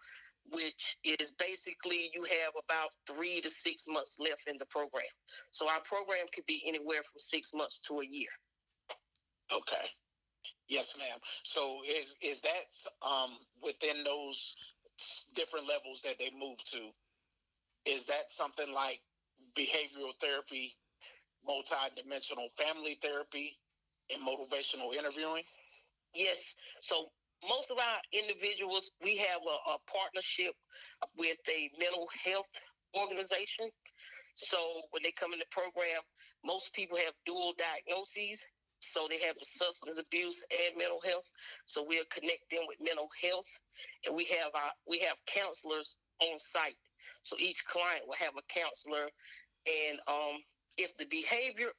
which 0.51 0.97
is 1.03 1.33
basically 1.33 2.09
you 2.13 2.23
have 2.23 2.53
about 2.63 2.89
three 3.09 3.41
to 3.41 3.49
six 3.49 3.85
months 3.89 4.17
left 4.19 4.43
in 4.47 4.55
the 4.57 4.65
program. 4.67 5.03
So 5.51 5.67
our 5.69 5.81
program 5.83 6.25
could 6.33 6.45
be 6.45 6.63
anywhere 6.65 7.03
from 7.03 7.17
six 7.19 7.53
months 7.53 7.79
to 7.81 7.99
a 7.99 8.05
year. 8.05 8.29
Okay. 9.51 9.89
Yes, 10.67 10.95
ma'am. 10.97 11.17
So 11.43 11.81
is 11.85 12.15
is 12.21 12.41
that 12.41 13.07
um, 13.07 13.31
within 13.63 14.03
those 14.03 14.55
different 15.33 15.67
levels 15.67 16.01
that 16.03 16.19
they 16.19 16.31
move 16.39 16.57
to? 16.65 16.89
Is 17.85 18.05
that 18.05 18.31
something 18.31 18.71
like 18.73 19.01
behavioral 19.57 20.13
therapy, 20.21 20.77
multi-dimensional 21.49 22.49
family 22.55 22.97
therapy, 23.01 23.57
and 24.13 24.21
motivational 24.21 24.93
interviewing? 24.93 25.43
Yes. 26.13 26.55
So 26.81 27.09
most 27.47 27.71
of 27.71 27.77
our 27.77 27.99
individuals, 28.13 28.91
we 29.03 29.17
have 29.17 29.41
a, 29.41 29.71
a 29.71 29.77
partnership 29.89 30.53
with 31.17 31.37
a 31.49 31.69
mental 31.79 32.07
health 32.25 32.49
organization. 32.99 33.69
So 34.35 34.57
when 34.91 35.03
they 35.03 35.11
come 35.11 35.33
in 35.33 35.39
the 35.39 35.51
program, 35.51 36.01
most 36.45 36.73
people 36.73 36.97
have 36.97 37.13
dual 37.25 37.53
diagnoses. 37.57 38.47
So 38.81 39.07
they 39.09 39.19
have 39.27 39.35
substance 39.41 39.99
abuse 39.99 40.45
and 40.49 40.77
mental 40.77 41.01
health. 41.05 41.29
So 41.65 41.83
we'll 41.85 42.07
connect 42.09 42.49
them 42.49 42.61
with 42.67 42.77
mental 42.79 43.09
health, 43.21 43.51
and 44.05 44.15
we 44.15 44.23
have 44.39 44.51
our 44.55 44.71
we 44.87 44.99
have 44.99 45.17
counselors 45.25 45.97
on 46.21 46.39
site. 46.39 46.79
So 47.23 47.35
each 47.39 47.65
client 47.65 48.03
will 48.07 48.15
have 48.15 48.31
a 48.37 48.45
counselor, 48.47 49.09
and 49.67 49.99
um, 50.07 50.39
if 50.79 50.95
the 50.95 51.05
behavior, 51.05 51.69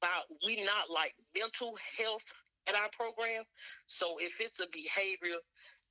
about 0.00 0.24
we 0.46 0.62
not 0.62 0.90
like 0.92 1.14
mental 1.36 1.76
health 1.98 2.24
at 2.68 2.74
our 2.74 2.88
program. 2.92 3.42
So 3.86 4.16
if 4.18 4.40
it's 4.40 4.60
a 4.60 4.66
behavior 4.72 5.36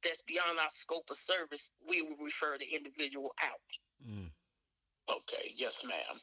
that's 0.03 0.21
beyond 0.23 0.59
our 0.59 0.69
scope 0.69 1.09
of 1.09 1.17
service, 1.17 1.71
we 1.87 2.01
will 2.01 2.17
refer 2.23 2.57
the 2.57 2.75
individual 2.75 3.33
out. 3.43 3.59
Mm. 4.07 4.29
Okay, 5.09 5.53
yes, 5.55 5.83
ma'am. 5.85 6.19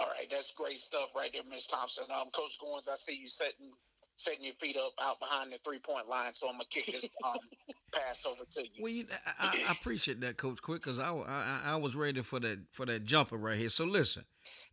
All 0.00 0.06
right, 0.06 0.26
that's 0.30 0.54
great 0.54 0.78
stuff 0.78 1.14
right 1.16 1.30
there, 1.32 1.42
Miss 1.48 1.66
Thompson. 1.66 2.04
Um, 2.10 2.28
Coach 2.32 2.58
Goins, 2.62 2.88
I 2.90 2.94
see 2.94 3.16
you 3.16 3.28
setting 3.28 3.70
setting 4.18 4.44
your 4.44 4.54
feet 4.54 4.76
up 4.76 4.92
out 5.00 5.20
behind 5.20 5.52
the 5.52 5.58
three 5.58 5.78
point 5.78 6.08
line, 6.08 6.34
so 6.34 6.48
I'm 6.48 6.54
gonna 6.54 6.64
kick 6.68 6.86
this 6.86 7.08
um, 7.24 7.38
pass 7.94 8.26
over 8.26 8.44
to 8.50 8.62
you. 8.62 8.82
Well, 8.82 8.92
you, 8.92 9.04
I, 9.40 9.64
I, 9.68 9.72
appreciate 9.72 10.20
that, 10.22 10.36
Coach 10.36 10.60
Quick, 10.60 10.82
because 10.82 10.98
I, 10.98 11.10
I 11.12 11.60
I 11.72 11.76
was 11.76 11.94
ready 11.94 12.20
for 12.22 12.40
that 12.40 12.58
for 12.72 12.84
that 12.86 13.04
jumper 13.04 13.36
right 13.36 13.58
here. 13.58 13.70
So 13.70 13.84
listen, 13.84 14.24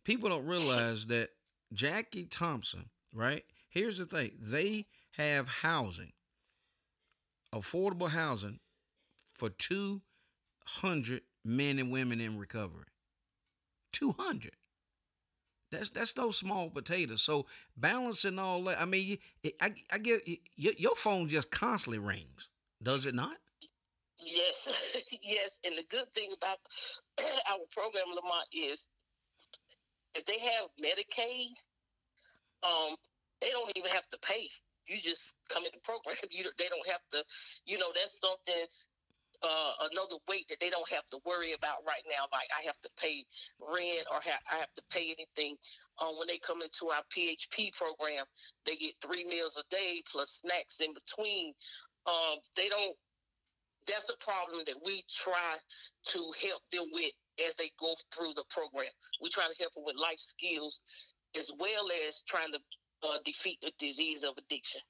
people 0.06 0.28
don't 0.28 0.46
realize 0.46 1.06
that 1.06 1.30
Jackie 1.72 2.24
Thompson, 2.24 2.88
right? 3.12 3.42
Here's 3.68 3.98
the 3.98 4.06
thing: 4.06 4.30
they 4.40 4.86
have 5.18 5.48
housing, 5.48 6.12
affordable 7.52 8.08
housing, 8.08 8.60
for 9.34 9.50
two 9.50 10.00
hundred 10.64 11.22
men 11.44 11.78
and 11.78 11.90
women 11.90 12.20
in 12.20 12.38
recovery. 12.38 12.86
Two 13.92 14.14
hundred. 14.18 14.52
That's 15.72 15.90
that's 15.90 16.16
no 16.16 16.30
small 16.30 16.70
potato. 16.70 17.16
So 17.16 17.46
balancing 17.76 18.38
all 18.38 18.62
that, 18.64 18.80
I 18.80 18.84
mean, 18.84 19.18
I 19.60 19.70
I 19.90 19.98
get 19.98 20.22
your 20.56 20.94
phone 20.94 21.28
just 21.28 21.50
constantly 21.50 21.98
rings, 21.98 22.48
does 22.80 23.06
it 23.06 23.14
not? 23.14 23.36
Yes, 24.24 24.96
yes. 25.22 25.60
And 25.66 25.76
the 25.76 25.84
good 25.90 26.08
thing 26.12 26.30
about 26.36 26.58
our 27.50 27.58
program, 27.74 28.04
Lamont, 28.08 28.46
is 28.52 28.86
if 30.16 30.24
they 30.24 30.38
have 30.38 30.68
Medicaid, 30.80 31.52
um, 32.64 32.96
they 33.40 33.50
don't 33.50 33.70
even 33.76 33.90
have 33.90 34.08
to 34.08 34.18
pay. 34.18 34.48
You 34.86 34.96
just 34.98 35.34
come 35.48 35.64
in 35.64 35.70
the 35.72 35.80
program. 35.80 36.16
You 36.30 36.44
they 36.58 36.68
don't 36.68 36.86
have 36.88 37.02
to. 37.12 37.22
You 37.66 37.78
know, 37.78 37.90
that's 37.94 38.20
something 38.20 38.66
uh, 39.42 39.72
another 39.92 40.16
weight 40.28 40.48
that 40.48 40.60
they 40.60 40.70
don't 40.70 40.88
have 40.90 41.04
to 41.06 41.18
worry 41.26 41.52
about 41.52 41.84
right 41.86 42.02
now. 42.08 42.24
Like 42.32 42.48
I 42.56 42.64
have 42.66 42.80
to 42.80 42.90
pay 43.00 43.24
rent 43.60 44.06
or 44.10 44.20
ha- 44.22 44.44
I 44.52 44.56
have 44.56 44.72
to 44.76 44.82
pay 44.90 45.12
anything. 45.12 45.56
Um, 46.00 46.16
when 46.18 46.28
they 46.28 46.38
come 46.38 46.62
into 46.62 46.88
our 46.88 47.02
PHP 47.10 47.76
program, 47.76 48.24
they 48.64 48.76
get 48.76 48.96
three 49.02 49.24
meals 49.24 49.60
a 49.60 49.66
day 49.74 50.02
plus 50.10 50.42
snacks 50.44 50.80
in 50.80 50.94
between. 50.94 51.52
Um, 52.06 52.38
they 52.56 52.68
don't. 52.68 52.96
That's 53.86 54.10
a 54.10 54.16
problem 54.24 54.62
that 54.66 54.76
we 54.84 55.02
try 55.10 55.56
to 56.06 56.18
help 56.48 56.62
them 56.72 56.86
with 56.92 57.12
as 57.46 57.54
they 57.56 57.70
go 57.78 57.94
through 58.14 58.32
the 58.34 58.44
program. 58.50 58.90
We 59.22 59.30
try 59.30 59.44
to 59.44 59.54
help 59.60 59.72
them 59.74 59.84
with 59.86 59.96
life 59.96 60.18
skills 60.18 60.80
as 61.36 61.50
well 61.58 61.86
as 62.06 62.22
trying 62.26 62.52
to 62.52 62.60
uh, 63.02 63.18
defeat 63.24 63.58
the 63.60 63.72
disease 63.78 64.24
of 64.24 64.34
addiction. 64.38 64.80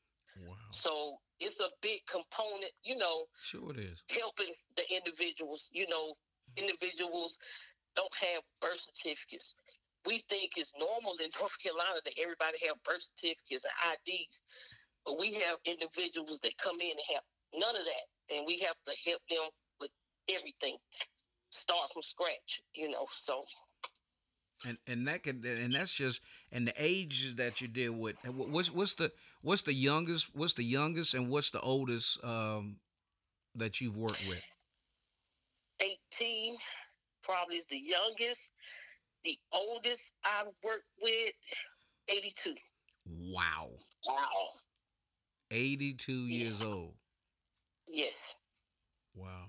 Wow. 0.46 0.54
So 0.70 1.16
it's 1.40 1.60
a 1.60 1.68
big 1.82 2.00
component, 2.10 2.72
you 2.84 2.96
know. 2.96 3.26
Sure 3.42 3.70
it 3.72 3.78
is. 3.78 4.02
Helping 4.10 4.52
the 4.76 4.84
individuals, 4.94 5.70
you 5.72 5.86
know, 5.88 6.14
individuals 6.56 7.38
don't 7.94 8.14
have 8.20 8.42
birth 8.60 8.78
certificates. 8.92 9.54
We 10.06 10.22
think 10.28 10.52
it's 10.56 10.72
normal 10.78 11.14
in 11.22 11.30
North 11.38 11.60
Carolina 11.62 11.98
that 12.04 12.14
everybody 12.20 12.58
have 12.68 12.76
birth 12.84 13.02
certificates 13.02 13.66
and 13.66 13.98
IDs, 14.06 14.42
but 15.04 15.18
we 15.18 15.34
have 15.34 15.58
individuals 15.64 16.38
that 16.40 16.56
come 16.58 16.78
in 16.80 16.90
and 16.90 17.06
have 17.14 17.24
none 17.54 17.76
of 17.76 17.84
that, 17.84 18.36
and 18.36 18.44
we 18.46 18.58
have 18.60 18.76
to 18.86 19.10
help 19.10 19.20
them 19.28 19.48
with 19.80 19.90
everything, 20.30 20.76
start 21.50 21.90
from 21.92 22.02
scratch, 22.02 22.62
you 22.74 22.90
know. 22.90 23.06
So 23.08 23.42
and 24.66 24.78
and 24.86 25.06
that 25.08 25.22
could 25.22 25.44
and 25.44 25.74
that's 25.74 25.92
just 25.92 26.20
and 26.50 26.68
the 26.68 26.74
ages 26.78 27.34
that 27.36 27.60
you 27.60 27.68
deal 27.68 27.92
with. 27.92 28.16
What's 28.24 28.72
what's 28.72 28.94
the 28.94 29.12
what's 29.42 29.62
the 29.62 29.74
youngest? 29.74 30.28
What's 30.34 30.54
the 30.54 30.64
youngest 30.64 31.14
and 31.14 31.28
what's 31.28 31.50
the 31.50 31.60
oldest 31.60 32.22
um, 32.24 32.76
that 33.54 33.80
you've 33.80 33.96
worked 33.96 34.24
with? 34.28 34.42
Eighteen, 35.80 36.56
probably 37.22 37.56
is 37.56 37.66
the 37.66 37.78
youngest. 37.78 38.52
The 39.24 39.36
oldest 39.52 40.14
I've 40.24 40.46
worked 40.62 40.84
with, 41.02 41.32
eighty-two. 42.08 42.54
Wow. 43.06 43.70
Wow. 44.06 44.48
Eighty-two 45.50 46.12
yeah. 46.12 46.44
years 46.44 46.66
old. 46.66 46.94
Yes. 47.88 48.34
Wow 49.14 49.46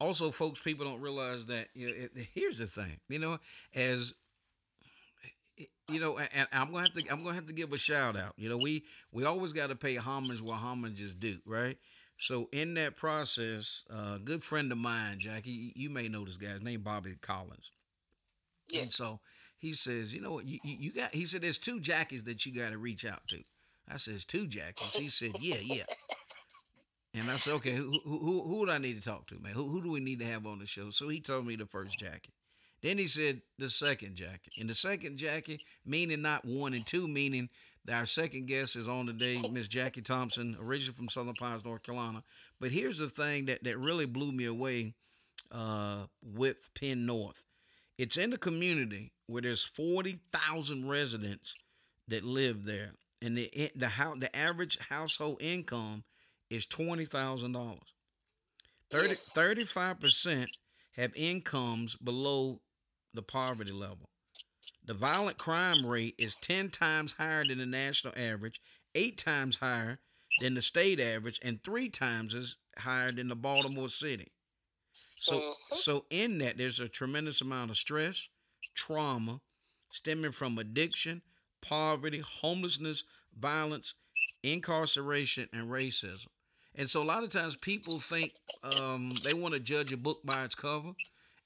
also, 0.00 0.30
folks, 0.30 0.60
people 0.60 0.84
don't 0.84 1.00
realize 1.00 1.46
that. 1.46 1.68
You 1.74 1.88
know, 1.88 1.94
it, 1.94 2.12
here's 2.34 2.58
the 2.58 2.66
thing. 2.66 2.98
You 3.08 3.18
know, 3.18 3.38
as 3.74 4.14
you 5.88 6.00
know, 6.00 6.18
and 6.18 6.48
I'm 6.52 6.72
gonna 6.72 6.82
have 6.82 6.92
to 6.92 7.02
I'm 7.10 7.22
gonna 7.22 7.34
have 7.34 7.46
to 7.46 7.52
give 7.52 7.72
a 7.72 7.78
shout 7.78 8.16
out. 8.16 8.34
You 8.36 8.48
know, 8.48 8.56
we 8.56 8.84
we 9.12 9.24
always 9.24 9.52
got 9.52 9.70
to 9.70 9.76
pay 9.76 9.96
homage 9.96 10.40
where 10.40 10.56
homage 10.56 11.00
is 11.00 11.14
due, 11.14 11.38
right? 11.44 11.76
So 12.18 12.48
in 12.52 12.74
that 12.74 12.96
process, 12.96 13.84
a 13.90 13.96
uh, 13.96 14.18
good 14.18 14.42
friend 14.42 14.72
of 14.72 14.78
mine, 14.78 15.18
Jackie, 15.20 15.72
you 15.76 15.88
may 15.88 16.08
know 16.08 16.24
this 16.24 16.36
guy's 16.36 16.62
name, 16.62 16.80
Bobby 16.80 17.14
Collins. 17.20 17.70
Yes. 18.68 18.82
And 18.82 18.90
so 18.90 19.20
he 19.56 19.72
says, 19.72 20.12
you 20.12 20.20
know 20.20 20.32
what, 20.32 20.44
you, 20.44 20.58
you 20.64 20.92
got. 20.92 21.14
He 21.14 21.26
said, 21.26 21.42
there's 21.42 21.58
two 21.58 21.78
Jackies 21.78 22.24
that 22.24 22.44
you 22.44 22.52
got 22.52 22.72
to 22.72 22.78
reach 22.78 23.04
out 23.04 23.26
to. 23.28 23.38
I 23.88 23.98
says, 23.98 24.24
two 24.24 24.48
Jackies. 24.48 24.96
He 24.96 25.08
said, 25.08 25.30
yeah, 25.40 25.58
yeah. 25.60 25.84
And 27.14 27.24
I 27.30 27.36
said, 27.36 27.54
okay, 27.54 27.72
who, 27.72 27.98
who, 28.04 28.42
who 28.42 28.66
do 28.66 28.72
I 28.72 28.78
need 28.78 29.00
to 29.00 29.08
talk 29.08 29.26
to, 29.28 29.42
man? 29.42 29.52
Who, 29.52 29.68
who 29.68 29.82
do 29.82 29.90
we 29.90 30.00
need 30.00 30.20
to 30.20 30.26
have 30.26 30.46
on 30.46 30.58
the 30.58 30.66
show? 30.66 30.90
So 30.90 31.08
he 31.08 31.20
told 31.20 31.46
me 31.46 31.56
the 31.56 31.66
first 31.66 31.98
Jackie. 31.98 32.32
Then 32.82 32.98
he 32.98 33.06
said 33.06 33.40
the 33.58 33.70
second 33.70 34.16
Jackie. 34.16 34.52
And 34.60 34.68
the 34.68 34.74
second 34.74 35.16
Jackie, 35.16 35.60
meaning 35.84 36.22
not 36.22 36.44
one 36.44 36.74
and 36.74 36.86
two, 36.86 37.08
meaning 37.08 37.48
that 37.86 37.98
our 37.98 38.06
second 38.06 38.46
guest 38.46 38.76
is 38.76 38.88
on 38.88 39.06
today, 39.06 39.40
Miss 39.50 39.68
Jackie 39.68 40.02
Thompson, 40.02 40.56
originally 40.60 40.94
from 40.94 41.08
Southern 41.08 41.34
Pines, 41.34 41.64
North 41.64 41.82
Carolina. 41.82 42.22
But 42.60 42.70
here's 42.70 42.98
the 42.98 43.08
thing 43.08 43.46
that, 43.46 43.64
that 43.64 43.78
really 43.78 44.06
blew 44.06 44.30
me 44.30 44.44
away 44.44 44.92
uh, 45.50 46.04
with 46.22 46.68
Penn 46.78 47.06
North. 47.06 47.42
It's 47.96 48.16
in 48.16 48.32
a 48.32 48.36
community 48.36 49.12
where 49.26 49.42
there's 49.42 49.64
40,000 49.64 50.88
residents 50.88 51.54
that 52.06 52.22
live 52.22 52.64
there. 52.64 52.92
And 53.20 53.36
the, 53.36 53.50
the, 53.74 53.90
the 54.18 54.36
average 54.36 54.78
household 54.90 55.38
income– 55.40 56.04
is 56.50 56.66
twenty 56.66 57.04
thousand 57.04 57.52
dollars. 57.52 57.94
35 59.34 60.00
percent 60.00 60.50
have 60.92 61.12
incomes 61.14 61.96
below 61.96 62.60
the 63.14 63.22
poverty 63.22 63.72
level. 63.72 64.08
The 64.84 64.94
violent 64.94 65.38
crime 65.38 65.84
rate 65.84 66.14
is 66.18 66.34
ten 66.36 66.70
times 66.70 67.12
higher 67.12 67.44
than 67.44 67.58
the 67.58 67.66
national 67.66 68.14
average, 68.16 68.60
eight 68.94 69.18
times 69.18 69.56
higher 69.58 70.00
than 70.40 70.54
the 70.54 70.62
state 70.62 71.00
average, 71.00 71.38
and 71.42 71.62
three 71.62 71.88
times 71.88 72.34
as 72.34 72.56
higher 72.78 73.12
than 73.12 73.28
the 73.28 73.36
Baltimore 73.36 73.90
City. 73.90 74.32
So 75.20 75.40
Mhm. 75.40 75.76
so 75.76 76.06
in 76.10 76.38
that 76.38 76.56
there's 76.56 76.80
a 76.80 76.88
tremendous 76.88 77.40
amount 77.40 77.70
of 77.70 77.76
stress, 77.76 78.28
trauma, 78.74 79.40
stemming 79.90 80.32
from 80.32 80.58
addiction, 80.58 81.22
poverty, 81.60 82.20
homelessness, 82.20 83.04
violence, 83.36 83.94
incarceration, 84.42 85.48
and 85.52 85.68
racism. 85.68 86.28
And 86.78 86.88
so 86.88 87.02
a 87.02 87.04
lot 87.04 87.24
of 87.24 87.30
times 87.30 87.56
people 87.56 87.98
think 87.98 88.32
um, 88.62 89.12
they 89.24 89.34
want 89.34 89.54
to 89.54 89.60
judge 89.60 89.92
a 89.92 89.98
book 89.98 90.20
by 90.24 90.44
its 90.44 90.54
cover, 90.54 90.92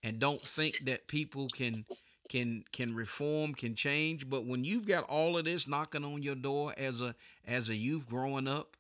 and 0.05 0.21
don't 0.21 0.41
think 0.41 0.79
that 0.87 1.09
people 1.09 1.49
can 1.49 1.87
can 2.29 2.65
can 2.73 2.95
reform, 2.95 3.55
can 3.55 3.75
change. 3.75 4.29
But 4.31 4.47
when 4.47 4.65
you've 4.65 4.87
got 4.87 5.05
all 5.05 5.39
of 5.39 5.47
this 5.47 5.67
knocking 5.67 6.05
on 6.05 6.23
your 6.23 6.37
door 6.37 6.75
as 6.79 7.01
a 7.01 7.15
as 7.47 7.71
a 7.71 7.77
youth 7.77 8.09
growing 8.09 8.47
up, 8.47 8.77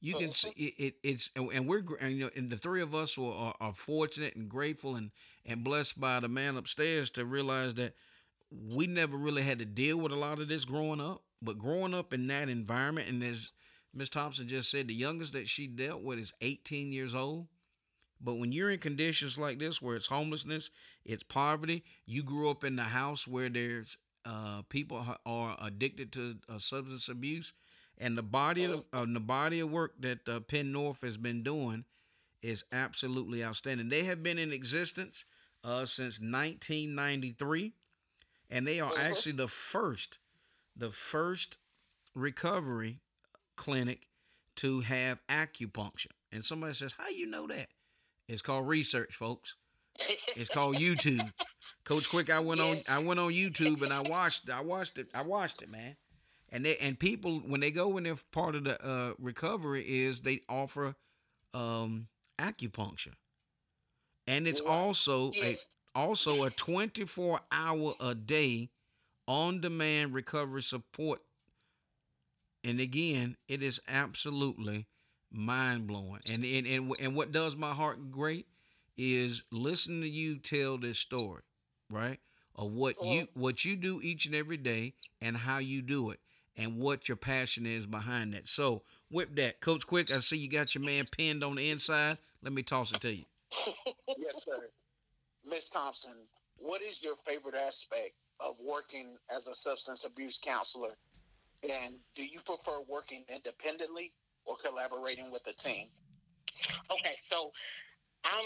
you 0.00 0.14
can 0.14 0.32
see 0.32 0.50
it, 0.56 0.74
it, 0.78 0.94
it's 1.02 1.30
and 1.36 1.68
we're 1.68 1.82
and, 2.00 2.12
you 2.12 2.24
know 2.24 2.30
and 2.36 2.50
the 2.50 2.56
three 2.56 2.82
of 2.82 2.94
us 2.94 3.18
were, 3.18 3.32
are, 3.32 3.54
are 3.60 3.72
fortunate 3.72 4.36
and 4.36 4.48
grateful 4.48 4.96
and 4.96 5.10
and 5.44 5.64
blessed 5.64 6.00
by 6.00 6.20
the 6.20 6.28
man 6.28 6.56
upstairs 6.56 7.10
to 7.10 7.24
realize 7.24 7.74
that 7.74 7.94
we 8.50 8.86
never 8.86 9.16
really 9.16 9.42
had 9.42 9.58
to 9.58 9.64
deal 9.64 9.96
with 9.98 10.12
a 10.12 10.16
lot 10.16 10.40
of 10.40 10.48
this 10.48 10.64
growing 10.64 11.00
up 11.00 11.22
but 11.42 11.58
growing 11.58 11.94
up 11.94 12.12
in 12.14 12.26
that 12.28 12.48
environment 12.48 13.08
and 13.08 13.22
as 13.22 13.50
miss 13.94 14.08
thompson 14.08 14.48
just 14.48 14.70
said 14.70 14.88
the 14.88 14.94
youngest 14.94 15.32
that 15.32 15.48
she 15.48 15.66
dealt 15.66 16.02
with 16.02 16.18
is 16.18 16.32
18 16.40 16.92
years 16.92 17.14
old 17.14 17.46
but 18.20 18.34
when 18.34 18.52
you're 18.52 18.70
in 18.70 18.78
conditions 18.78 19.38
like 19.38 19.58
this 19.58 19.80
where 19.80 19.96
it's 19.96 20.06
homelessness 20.06 20.70
it's 21.04 21.22
poverty 21.22 21.84
you 22.06 22.22
grew 22.22 22.50
up 22.50 22.64
in 22.64 22.76
the 22.76 22.82
house 22.82 23.26
where 23.26 23.48
there's 23.48 23.98
uh, 24.26 24.60
people 24.68 25.02
are 25.24 25.56
addicted 25.62 26.12
to 26.12 26.36
uh, 26.48 26.58
substance 26.58 27.08
abuse 27.08 27.52
and 28.00 28.16
the 28.16 28.22
body 28.22 28.64
of 28.64 28.84
uh, 28.92 29.04
the 29.06 29.20
body 29.20 29.60
of 29.60 29.70
work 29.70 29.92
that 30.00 30.26
uh, 30.28 30.40
Penn 30.40 30.72
North 30.72 31.02
has 31.02 31.16
been 31.16 31.42
doing 31.42 31.84
is 32.42 32.64
absolutely 32.72 33.44
outstanding. 33.44 33.90
They 33.90 34.04
have 34.04 34.22
been 34.22 34.38
in 34.38 34.52
existence 34.52 35.26
uh, 35.62 35.84
since 35.84 36.18
1993, 36.18 37.74
and 38.50 38.66
they 38.66 38.80
are 38.80 38.90
actually 38.98 39.32
the 39.32 39.48
first, 39.48 40.18
the 40.74 40.90
first 40.90 41.58
recovery 42.14 43.00
clinic 43.60 44.08
to 44.56 44.80
have 44.80 45.20
acupuncture. 45.28 46.12
And 46.32 46.44
somebody 46.44 46.74
says, 46.74 46.94
"How 46.98 47.08
you 47.08 47.26
know 47.26 47.46
that?" 47.48 47.68
It's 48.28 48.42
called 48.42 48.68
research, 48.68 49.14
folks. 49.16 49.56
It's 50.36 50.48
called 50.50 50.76
YouTube. 50.76 51.32
Coach 51.84 52.08
Quick, 52.08 52.30
I 52.30 52.40
went 52.40 52.60
Yes. 52.60 52.88
on 52.88 52.96
I 52.96 53.04
went 53.04 53.20
on 53.20 53.32
YouTube 53.32 53.82
and 53.82 53.92
I 53.92 54.00
watched 54.00 54.50
I 54.50 54.60
watched 54.62 54.98
it 54.98 55.08
I 55.14 55.22
watched 55.22 55.62
it, 55.62 55.68
man. 55.70 55.96
And 56.50 56.64
they 56.64 56.76
and 56.78 56.98
people 56.98 57.40
when 57.40 57.60
they 57.60 57.70
go 57.70 57.96
in 57.98 58.04
there 58.04 58.16
part 58.32 58.54
of 58.56 58.64
the 58.64 58.82
uh, 58.84 59.14
recovery 59.18 59.82
is 59.86 60.22
they 60.22 60.40
offer 60.48 60.96
um, 61.54 62.08
acupuncture, 62.38 63.14
and 64.26 64.46
it's 64.46 64.60
also 64.60 65.32
Yes. 65.34 65.70
a 65.94 65.98
also 65.98 66.44
a 66.44 66.50
twenty 66.50 67.04
four 67.04 67.40
hour 67.50 67.94
a 68.00 68.14
day 68.14 68.70
on 69.26 69.60
demand 69.60 70.14
recovery 70.14 70.62
support. 70.62 71.20
And 72.64 72.80
again, 72.80 73.36
it 73.48 73.62
is 73.62 73.80
absolutely 73.88 74.86
mind 75.30 75.86
blowing. 75.86 76.20
And 76.26 76.44
and 76.44 76.66
and 76.66 76.92
and 77.00 77.16
what 77.16 77.32
does 77.32 77.56
my 77.56 77.72
heart 77.72 78.10
great 78.10 78.46
is 78.96 79.44
listening 79.50 80.02
to 80.02 80.08
you 80.08 80.38
tell 80.38 80.76
this 80.76 80.98
story, 80.98 81.42
right? 81.88 82.20
Of 82.54 82.72
what 82.72 82.96
you 83.02 83.28
what 83.34 83.64
you 83.64 83.76
do 83.76 84.00
each 84.02 84.26
and 84.26 84.34
every 84.34 84.58
day 84.58 84.94
and 85.20 85.36
how 85.36 85.58
you 85.58 85.80
do 85.80 86.10
it 86.10 86.20
and 86.56 86.78
what 86.78 87.08
your 87.08 87.16
passion 87.16 87.64
is 87.64 87.86
behind 87.86 88.34
that. 88.34 88.48
So 88.48 88.82
whip 89.10 89.34
that, 89.36 89.60
Coach 89.60 89.86
Quick, 89.86 90.10
I 90.10 90.18
see 90.20 90.36
you 90.36 90.50
got 90.50 90.74
your 90.74 90.84
man 90.84 91.06
pinned 91.10 91.42
on 91.42 91.56
the 91.56 91.70
inside. 91.70 92.18
Let 92.42 92.52
me 92.52 92.62
toss 92.62 92.90
it 92.92 93.00
to 93.00 93.12
you. 93.14 93.24
yes, 94.18 94.44
sir. 94.44 94.68
Miss 95.48 95.70
Thompson, 95.70 96.12
what 96.58 96.82
is 96.82 97.02
your 97.02 97.16
favorite 97.26 97.54
aspect 97.54 98.14
of 98.40 98.56
working 98.66 99.16
as 99.34 99.48
a 99.48 99.54
substance 99.54 100.04
abuse 100.04 100.38
counselor? 100.42 100.90
And 101.62 101.94
do 102.14 102.24
you 102.24 102.40
prefer 102.40 102.80
working 102.88 103.24
independently 103.28 104.12
or 104.44 104.56
collaborating 104.64 105.30
with 105.30 105.46
a 105.46 105.52
team? 105.52 105.86
Okay, 106.90 107.14
so 107.16 107.52
I'm 108.24 108.44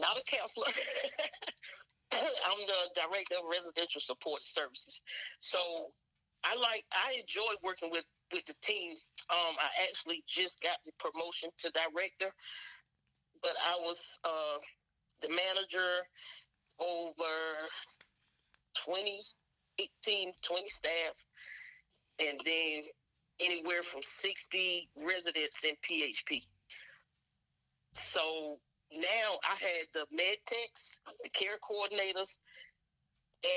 not 0.00 0.18
a 0.18 0.24
counselor. 0.24 0.66
I'm 2.12 2.66
the 2.66 3.00
director 3.00 3.36
of 3.42 3.50
residential 3.50 4.00
support 4.00 4.42
services. 4.42 5.02
So 5.40 5.58
I 6.44 6.54
like 6.56 6.84
I 6.92 7.18
enjoy 7.20 7.54
working 7.62 7.90
with 7.90 8.04
with 8.32 8.44
the 8.46 8.54
team. 8.60 8.92
Um, 9.30 9.56
I 9.58 9.68
actually 9.88 10.22
just 10.26 10.60
got 10.60 10.78
the 10.84 10.92
promotion 10.98 11.50
to 11.58 11.70
director, 11.70 12.32
but 13.42 13.52
I 13.66 13.78
was 13.80 14.20
uh, 14.24 14.58
the 15.22 15.28
manager 15.28 15.90
over 16.78 17.68
20, 18.84 19.18
18, 20.06 20.32
20 20.42 20.68
staff, 20.68 21.24
and 22.20 22.40
then 22.44 22.82
anywhere 23.40 23.82
from 23.82 24.02
60 24.02 24.88
residents 25.04 25.64
in 25.64 25.74
PHP. 25.82 26.46
So 27.92 28.58
now 28.92 29.38
I 29.44 29.56
had 29.60 29.86
the 29.92 30.06
med 30.12 30.36
techs, 30.46 31.00
the 31.22 31.28
care 31.30 31.58
coordinators, 31.58 32.38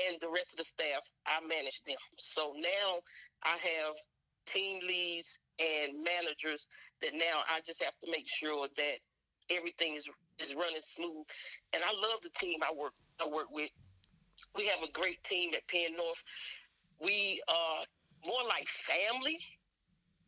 and 0.08 0.20
the 0.20 0.28
rest 0.28 0.52
of 0.52 0.58
the 0.58 0.64
staff. 0.64 1.10
I 1.26 1.40
managed 1.46 1.86
them. 1.86 1.96
So 2.16 2.54
now 2.56 3.00
I 3.44 3.56
have 3.56 3.94
team 4.46 4.80
leads 4.86 5.38
and 5.58 5.92
managers 6.04 6.68
that 7.02 7.12
now 7.14 7.42
I 7.48 7.60
just 7.64 7.82
have 7.82 7.96
to 7.98 8.10
make 8.10 8.26
sure 8.26 8.66
that 8.76 8.98
everything 9.50 9.94
is 9.94 10.08
is 10.38 10.54
running 10.54 10.80
smooth. 10.80 11.26
And 11.74 11.82
I 11.84 11.92
love 11.92 12.20
the 12.22 12.30
team 12.30 12.60
I 12.62 12.72
work 12.74 12.94
I 13.20 13.28
work 13.28 13.50
with. 13.52 13.70
We 14.56 14.66
have 14.66 14.82
a 14.82 14.90
great 14.92 15.22
team 15.22 15.50
at 15.54 15.66
Penn 15.68 15.96
North. 15.96 16.22
We 17.02 17.42
are 17.48 17.84
more 18.26 18.42
like 18.48 18.68
family. 18.68 19.38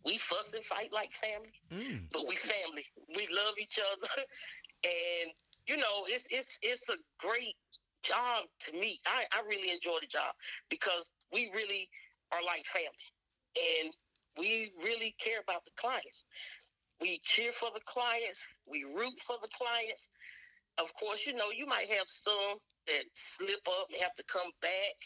We 0.05 0.19
fuss 0.19 0.55
and 0.55 0.65
fight 0.65 0.93
like 0.93 1.13
family 1.13 1.53
Mm. 1.73 2.11
but 2.13 2.27
we 2.29 2.35
family. 2.37 2.85
We 3.17 3.27
love 3.35 3.55
each 3.59 3.79
other, 3.81 4.23
and 4.85 5.33
you 5.67 5.77
know, 5.77 6.05
it's 6.07 6.27
it's 6.31 6.59
it's 6.63 6.89
a 6.91 6.97
great 7.19 7.55
job 8.03 8.45
to 8.61 8.73
me. 8.75 8.99
I 9.07 9.25
I 9.33 9.43
really 9.49 9.71
enjoy 9.71 9.97
the 10.01 10.07
job 10.07 10.35
because 10.69 11.11
we 11.33 11.51
really 11.55 11.89
are 12.33 12.43
like 12.45 12.65
family, 12.67 13.09
and 13.57 13.93
we 14.39 14.71
really 14.85 15.15
care 15.19 15.41
about 15.41 15.65
the 15.65 15.71
clients. 15.77 16.25
We 17.01 17.19
cheer 17.23 17.53
for 17.53 17.71
the 17.75 17.81
clients. 17.85 18.47
We 18.67 18.85
root 18.85 19.19
for 19.27 19.37
the 19.41 19.49
clients. 19.49 20.11
Of 20.79 20.95
course, 20.95 21.27
you 21.27 21.35
know, 21.35 21.51
you 21.55 21.67
might 21.67 21.87
have 21.99 22.07
some 22.09 22.59
that 22.87 23.05
slip 23.15 23.61
up 23.69 23.87
and 23.93 24.03
have 24.03 24.15
to 24.15 24.25
come 24.25 24.51
back, 24.61 24.97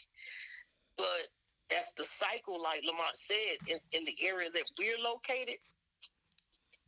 but 0.97 1.27
that's 1.69 1.93
the 1.93 2.03
cycle, 2.03 2.61
like 2.61 2.81
Lamont 2.85 3.15
said, 3.15 3.57
in, 3.67 3.77
in 3.91 4.03
the 4.05 4.15
area 4.25 4.49
that 4.49 4.63
we're 4.79 4.99
located 5.03 5.57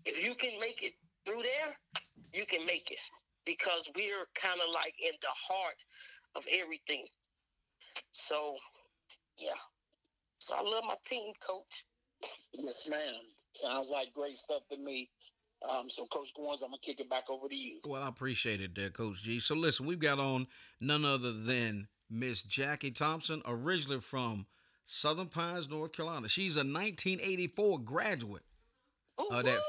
if 0.06 0.24
you 0.24 0.36
can 0.36 0.60
make 0.60 0.84
it 0.84 0.94
through 1.26 1.42
there, 1.42 1.76
you 2.34 2.46
can 2.46 2.66
make 2.66 2.92
it 2.92 3.00
because 3.46 3.90
we're 3.96 4.26
kind 4.36 4.60
of 4.66 4.74
like 4.74 4.94
in 5.02 5.14
the 5.22 5.28
heart 5.30 5.76
of 6.36 6.46
everything. 6.62 7.06
So, 8.12 8.56
yeah. 9.38 9.52
So 10.40 10.56
I 10.56 10.62
love 10.62 10.84
my 10.88 10.96
team, 11.06 11.34
coach. 11.46 11.86
Yes, 12.54 12.88
ma'am. 12.90 13.16
Sounds 13.52 13.90
like 13.90 14.14
great 14.14 14.36
stuff 14.36 14.62
to 14.72 14.78
me. 14.78 15.10
Um, 15.70 15.90
so, 15.90 16.06
Coach 16.06 16.34
Goins, 16.34 16.64
I'm 16.64 16.70
gonna 16.70 16.78
kick 16.82 17.02
it 17.02 17.10
back 17.10 17.30
over 17.30 17.50
to 17.50 17.56
you. 17.56 17.80
Well, 17.86 18.04
I 18.04 18.08
appreciate 18.08 18.62
it 18.62 18.76
there, 18.76 18.90
Coach 18.90 19.22
G. 19.22 19.40
So 19.40 19.56
listen, 19.56 19.86
we've 19.86 20.00
got 20.00 20.18
on 20.18 20.48
none 20.80 21.04
other 21.04 21.34
than 21.34 21.90
Miss 22.10 22.44
Jackie 22.44 22.92
Thompson, 22.92 23.42
originally 23.46 24.00
from 24.00 24.46
Southern 24.92 25.28
Pines, 25.28 25.70
North 25.70 25.92
Carolina. 25.94 26.28
She's 26.28 26.56
a 26.56 26.60
1984 26.66 27.80
graduate 27.80 28.42
Ooh, 29.22 29.28
of 29.32 29.44
that 29.46 29.60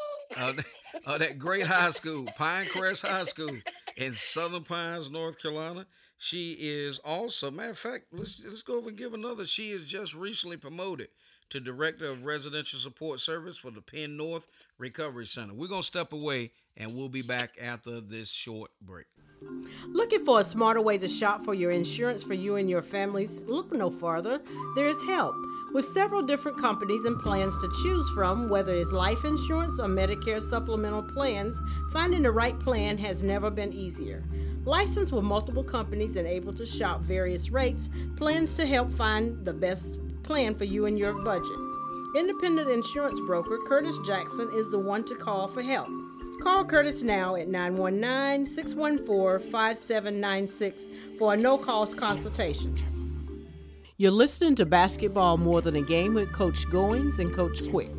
of, 0.41 0.57
that- 0.57 0.65
of 1.07 1.19
that 1.21 1.39
great 1.39 1.65
high 1.65 1.91
school, 1.91 2.25
Pinecrest 2.39 3.07
High 3.07 3.25
School 3.25 3.51
in 3.97 4.15
Southern 4.15 4.65
Pines, 4.65 5.11
North 5.11 5.41
Carolina. 5.41 5.87
She 6.19 6.53
is 6.59 6.99
also, 7.01 7.51
matter 7.51 7.71
of 7.71 7.79
fact, 7.79 8.07
let's 8.13 8.41
let's 8.45 8.63
go 8.63 8.79
over 8.79 8.89
and 8.89 8.99
give 8.99 9.15
another. 9.15 9.45
She 9.47 9.71
is 9.71 9.87
just 9.87 10.15
recently 10.15 10.57
promoted 10.57 11.09
to 11.51 11.61
Director 11.61 12.07
of 12.07 12.25
Residential 12.25 12.79
Support 12.79 13.21
Service 13.21 13.57
for 13.57 13.73
the 13.73 13.81
Penn 13.81 14.17
North 14.17 14.47
Recovery 14.79 15.27
Center. 15.27 15.53
We're 15.53 15.69
gonna 15.69 15.83
step 15.83 16.13
away 16.13 16.53
and 16.77 16.95
we'll 16.95 17.09
be 17.09 17.23
back 17.23 17.57
after 17.61 18.01
this 18.01 18.31
short 18.31 18.71
break. 18.81 19.07
Looking 19.89 20.25
for 20.25 20.41
a 20.41 20.45
smarter 20.45 20.81
way 20.81 20.99
to 20.99 21.09
shop 21.09 21.43
for 21.43 21.55
your 21.55 21.73
insurance 21.73 22.23
for 22.23 22.35
you 22.35 22.57
and 22.57 22.71
your 22.71 22.83
families? 22.83 23.43
Look 23.47 23.73
no 23.73 23.91
farther. 23.91 24.41
There 24.77 24.87
is 24.87 25.03
help. 25.09 25.35
With 25.73 25.85
several 25.85 26.23
different 26.23 26.61
companies 26.61 27.05
and 27.05 27.21
plans 27.21 27.57
to 27.59 27.73
choose 27.83 28.09
from, 28.11 28.49
whether 28.49 28.75
it's 28.75 28.93
life 28.93 29.25
insurance 29.25 29.81
or 29.81 29.89
Medicare 29.89 30.41
supplemental 30.41 31.03
plans, 31.03 31.59
finding 31.93 32.23
the 32.23 32.31
right 32.31 32.59
plan 32.61 32.99
has 32.99 33.23
never 33.23 33.51
been 33.51 33.73
easier. 33.73 34.25
Licensed 34.65 35.13
with 35.13 35.25
multiple 35.25 35.65
companies 35.65 36.17
and 36.17 36.29
able 36.29 36.53
to 36.53 36.67
shop 36.67 37.01
various 37.01 37.51
rates, 37.51 37.89
plans 38.17 38.53
to 38.53 38.67
help 38.67 38.91
find 38.91 39.45
the 39.45 39.55
best 39.55 39.95
plan 40.31 40.55
for 40.55 40.63
you 40.63 40.87
and 40.87 40.97
your 40.97 41.13
budget. 41.25 41.59
Independent 42.15 42.71
insurance 42.71 43.19
broker 43.27 43.59
Curtis 43.67 43.99
Jackson 44.07 44.49
is 44.55 44.71
the 44.71 44.79
one 44.79 45.03
to 45.07 45.17
call 45.17 45.49
for 45.49 45.61
help. 45.61 45.89
Call 46.41 46.65
Curtis 46.65 47.03
now 47.03 47.35
at 47.35 47.49
919 47.49 48.47
614 48.47 49.51
5796 49.51 50.85
for 51.19 51.35
a 51.35 51.37
no 51.37 51.59
cost 51.59 51.97
consultation. 51.97 52.73
You're 53.97 54.13
listening 54.13 54.55
to 54.55 54.67
Basketball 54.67 55.37
More 55.37 55.61
Than 55.63 55.75
a 55.75 55.83
Game 55.83 56.15
with 56.15 56.33
Coach 56.33 56.65
Goins 56.67 57.19
and 57.19 57.35
Coach 57.35 57.69
Quick. 57.69 57.91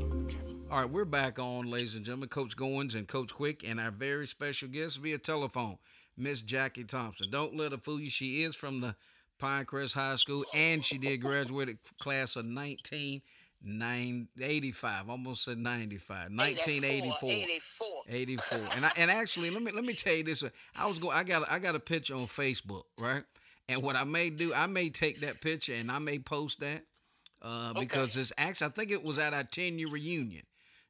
All 0.72 0.80
right, 0.80 0.89
we're 0.89 1.04
back 1.04 1.38
on, 1.38 1.70
ladies 1.70 1.96
and 1.96 2.06
gentlemen. 2.06 2.30
Coach 2.30 2.56
Goins 2.56 2.96
and 2.96 3.10
Coach 3.10 3.34
Quick, 3.34 3.67
and 3.67 3.78
our 3.78 3.91
very 3.91 4.26
special 4.26 4.70
guest 4.70 5.00
via 5.00 5.17
telephone, 5.17 5.78
Miss 6.15 6.41
Jackie 6.41 6.86
Thompson. 6.86 7.30
Don't 7.30 7.58
let 7.58 7.74
her 7.74 7.78
fool 7.78 8.00
you. 8.00 8.10
She 8.10 8.44
is 8.44 8.56
from 8.56 8.80
the 8.80 8.96
Pinecrest 9.41 9.93
High 9.93 10.15
School, 10.15 10.45
and 10.56 10.86
she 10.86 10.97
did 10.97 11.21
graduate 11.21 11.77
class 11.99 12.36
of 12.36 12.45
1985. 12.45 15.10
Almost 15.10 15.45
said 15.45 15.58
95. 15.58 16.32
1984. 16.32 17.30
84. 17.30 17.88
84. 18.08 18.60
And 18.75 18.86
I, 18.86 18.91
and 18.97 19.10
actually, 19.10 19.49
let 19.49 19.63
me 19.63 19.71
let 19.71 19.84
me 19.84 19.93
tell 19.93 20.13
you 20.13 20.23
this. 20.23 20.43
I 20.75 20.88
was 20.88 20.99
going. 20.99 21.17
I 21.17 21.23
got 21.23 21.51
I 21.51 21.58
got 21.60 21.75
a 21.75 21.80
picture 21.80 22.13
on 22.15 22.27
Facebook, 22.27 22.84
right? 22.99 23.23
And 23.67 23.82
what 23.82 23.95
I 23.95 24.04
may 24.04 24.30
do, 24.30 24.54
I 24.54 24.67
may 24.67 24.89
take 24.89 25.21
that 25.21 25.39
picture 25.39 25.73
and 25.73 25.89
I 25.89 25.99
may 25.99 26.19
post 26.19 26.60
that 26.60 26.84
uh, 27.41 27.73
because 27.73 28.17
it's 28.17 28.34
actually 28.38 28.67
I 28.67 28.71
think 28.71 28.91
it 28.91 29.01
was 29.04 29.17
at 29.17 29.34
our 29.34 29.43
10 29.43 29.80
year 29.80 29.88
reunion. 29.88 30.43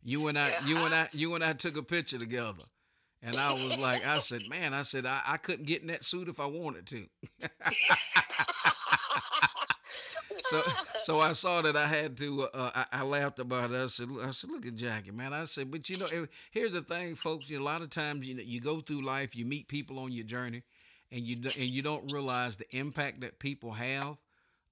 You 0.04 0.30
and 0.30 0.38
I, 0.38 0.50
you 0.66 0.78
and 0.78 0.94
I, 0.94 1.08
you 1.12 1.36
and 1.36 1.44
I 1.44 1.54
took 1.54 1.78
a 1.78 1.84
picture 1.84 2.18
together. 2.18 2.64
And 3.24 3.36
I 3.36 3.54
was 3.54 3.78
like, 3.78 4.06
I 4.06 4.18
said, 4.18 4.42
man, 4.50 4.74
I 4.74 4.82
said, 4.82 5.06
I, 5.06 5.22
I 5.28 5.38
couldn't 5.38 5.68
get 5.68 5.82
in 5.82 5.88
that 5.88 6.04
suit 6.04 6.28
if 6.28 6.40
I 6.40 6.48
wanted 6.48 6.88
to. 6.88 7.06
so, 10.44 10.62
so 11.04 11.20
I 11.20 11.34
saw 11.34 11.62
that 11.62 11.76
I 11.76 11.86
had 11.86 12.18
to. 12.18 12.44
Uh, 12.46 12.72
I, 12.74 12.86
I, 13.00 13.04
laughed 13.04 13.38
about 13.38 13.72
it. 13.72 13.78
I 13.78 13.86
said, 13.88 14.10
I 14.24 14.32
said, 14.32 14.50
look 14.50 14.66
at 14.66 14.76
Jackie, 14.76 15.12
man. 15.12 15.34
I 15.34 15.46
said, 15.46 15.70
but 15.70 15.88
you 15.88 16.00
know, 16.00 16.28
here's 16.50 16.72
the 16.72 16.82
thing, 16.82 17.14
folks. 17.14 17.48
You 17.48 17.60
know, 17.60 17.64
a 17.64 17.66
lot 17.66 17.84
of 17.84 17.92
times, 17.92 18.28
you 18.28 18.34
know, 18.34 18.44
you 18.44 18.60
go 18.60 18.80
through 18.80 19.06
life, 19.06 19.36
you 19.36 19.46
meet 19.46 19.68
people 19.68 20.00
on 20.00 20.12
your 20.12 20.26
journey, 20.26 20.64
and 21.12 21.22
you 21.22 21.36
and 21.44 21.70
you 21.70 21.84
don't 21.84 22.12
realize 22.12 22.56
the 22.56 22.76
impact 22.76 23.22
that 23.22 23.38
people 23.38 23.72
have 23.72 24.18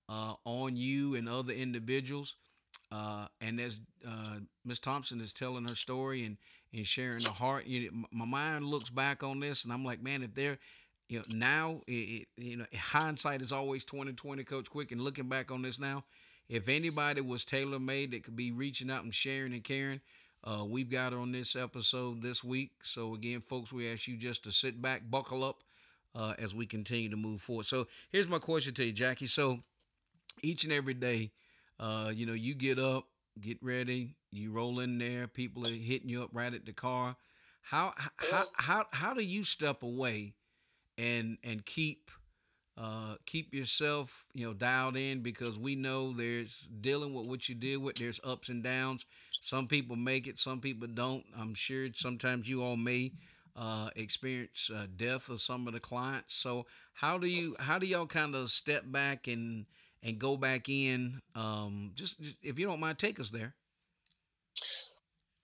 uh, 0.09 0.33
on 0.45 0.75
you 0.75 1.15
and 1.15 1.29
other 1.29 1.53
individuals. 1.53 2.35
Uh, 2.91 3.27
and 3.41 3.59
as 3.59 3.79
uh, 4.07 4.37
Miss 4.65 4.79
Thompson 4.79 5.21
is 5.21 5.33
telling 5.33 5.65
her 5.65 5.75
story 5.75 6.25
and, 6.25 6.37
and 6.73 6.85
sharing 6.85 7.19
the 7.19 7.31
heart, 7.31 7.65
you 7.65 7.91
my 8.11 8.25
mind 8.25 8.65
looks 8.65 8.89
back 8.89 9.23
on 9.23 9.39
this, 9.39 9.63
and 9.63 9.73
I'm 9.73 9.85
like, 9.85 10.01
man, 10.01 10.23
if 10.23 10.33
they're 10.33 10.57
you 11.07 11.19
know, 11.19 11.25
now, 11.35 11.81
it, 11.87 12.27
you 12.37 12.57
know, 12.57 12.65
hindsight 12.77 13.41
is 13.41 13.51
always 13.51 13.83
2020, 13.83 14.43
Coach 14.43 14.69
Quick. 14.69 14.91
And 14.91 15.01
looking 15.01 15.27
back 15.27 15.51
on 15.51 15.61
this 15.63 15.79
now, 15.79 16.03
if 16.47 16.69
anybody 16.69 17.21
was 17.21 17.43
tailor 17.43 17.79
made 17.79 18.11
that 18.11 18.23
could 18.23 18.35
be 18.35 18.51
reaching 18.51 18.91
out 18.91 19.03
and 19.03 19.13
sharing 19.13 19.53
and 19.53 19.63
caring, 19.63 20.01
uh, 20.43 20.63
we've 20.63 20.89
got 20.89 21.13
on 21.13 21.31
this 21.31 21.55
episode 21.55 22.21
this 22.21 22.43
week. 22.43 22.71
So, 22.83 23.15
again, 23.15 23.41
folks, 23.41 23.71
we 23.71 23.91
ask 23.91 24.07
you 24.07 24.17
just 24.17 24.43
to 24.43 24.51
sit 24.51 24.81
back, 24.81 25.01
buckle 25.09 25.43
up 25.43 25.63
uh, 26.15 26.33
as 26.37 26.53
we 26.53 26.65
continue 26.67 27.09
to 27.09 27.17
move 27.17 27.41
forward. 27.41 27.65
So, 27.65 27.87
here's 28.11 28.27
my 28.27 28.39
question 28.39 28.73
to 28.75 28.85
you, 28.85 28.91
Jackie. 28.93 29.27
So, 29.27 29.59
each 30.41 30.63
and 30.63 30.73
every 30.73 30.93
day, 30.93 31.31
uh, 31.79 32.11
you 32.13 32.25
know, 32.25 32.33
you 32.33 32.53
get 32.53 32.79
up, 32.79 33.05
get 33.41 33.57
ready, 33.61 34.15
you 34.31 34.51
roll 34.51 34.79
in 34.79 34.97
there, 34.97 35.27
people 35.27 35.65
are 35.65 35.71
hitting 35.71 36.09
you 36.09 36.23
up 36.23 36.29
right 36.33 36.53
at 36.53 36.65
the 36.65 36.73
car. 36.73 37.15
How 37.61 37.93
how 38.17 38.43
how 38.55 38.85
how 38.91 39.13
do 39.13 39.23
you 39.23 39.43
step 39.43 39.83
away 39.83 40.33
and 40.97 41.37
and 41.43 41.65
keep 41.65 42.11
uh, 42.77 43.15
keep 43.25 43.53
yourself 43.53 44.25
you 44.33 44.47
know 44.47 44.53
dialed 44.53 44.95
in 44.95 45.21
because 45.21 45.59
we 45.59 45.75
know 45.75 46.13
there's 46.13 46.69
dealing 46.81 47.13
with 47.13 47.27
what 47.27 47.49
you 47.49 47.55
deal 47.55 47.81
with. 47.81 47.95
There's 47.95 48.19
ups 48.23 48.49
and 48.49 48.63
downs. 48.63 49.05
Some 49.41 49.67
people 49.67 49.95
make 49.95 50.27
it, 50.27 50.39
some 50.39 50.61
people 50.61 50.87
don't. 50.87 51.25
I'm 51.37 51.53
sure 51.53 51.87
sometimes 51.93 52.47
you 52.47 52.63
all 52.63 52.77
may 52.77 53.11
uh, 53.55 53.89
experience 53.95 54.71
uh, 54.73 54.87
death 54.95 55.29
of 55.29 55.41
some 55.41 55.67
of 55.67 55.73
the 55.73 55.79
clients. 55.79 56.35
So 56.35 56.65
how 56.93 57.17
do 57.17 57.27
you 57.27 57.55
how 57.59 57.77
do 57.79 57.85
y'all 57.85 58.05
kind 58.07 58.33
of 58.35 58.49
step 58.51 58.83
back 58.85 59.27
and 59.27 59.65
and 60.03 60.19
go 60.19 60.37
back 60.37 60.69
in? 60.69 61.19
Um, 61.35 61.91
just, 61.95 62.19
just 62.19 62.35
if 62.41 62.59
you 62.59 62.65
don't 62.65 62.79
mind, 62.79 62.97
take 62.97 63.19
us 63.19 63.29
there. 63.29 63.55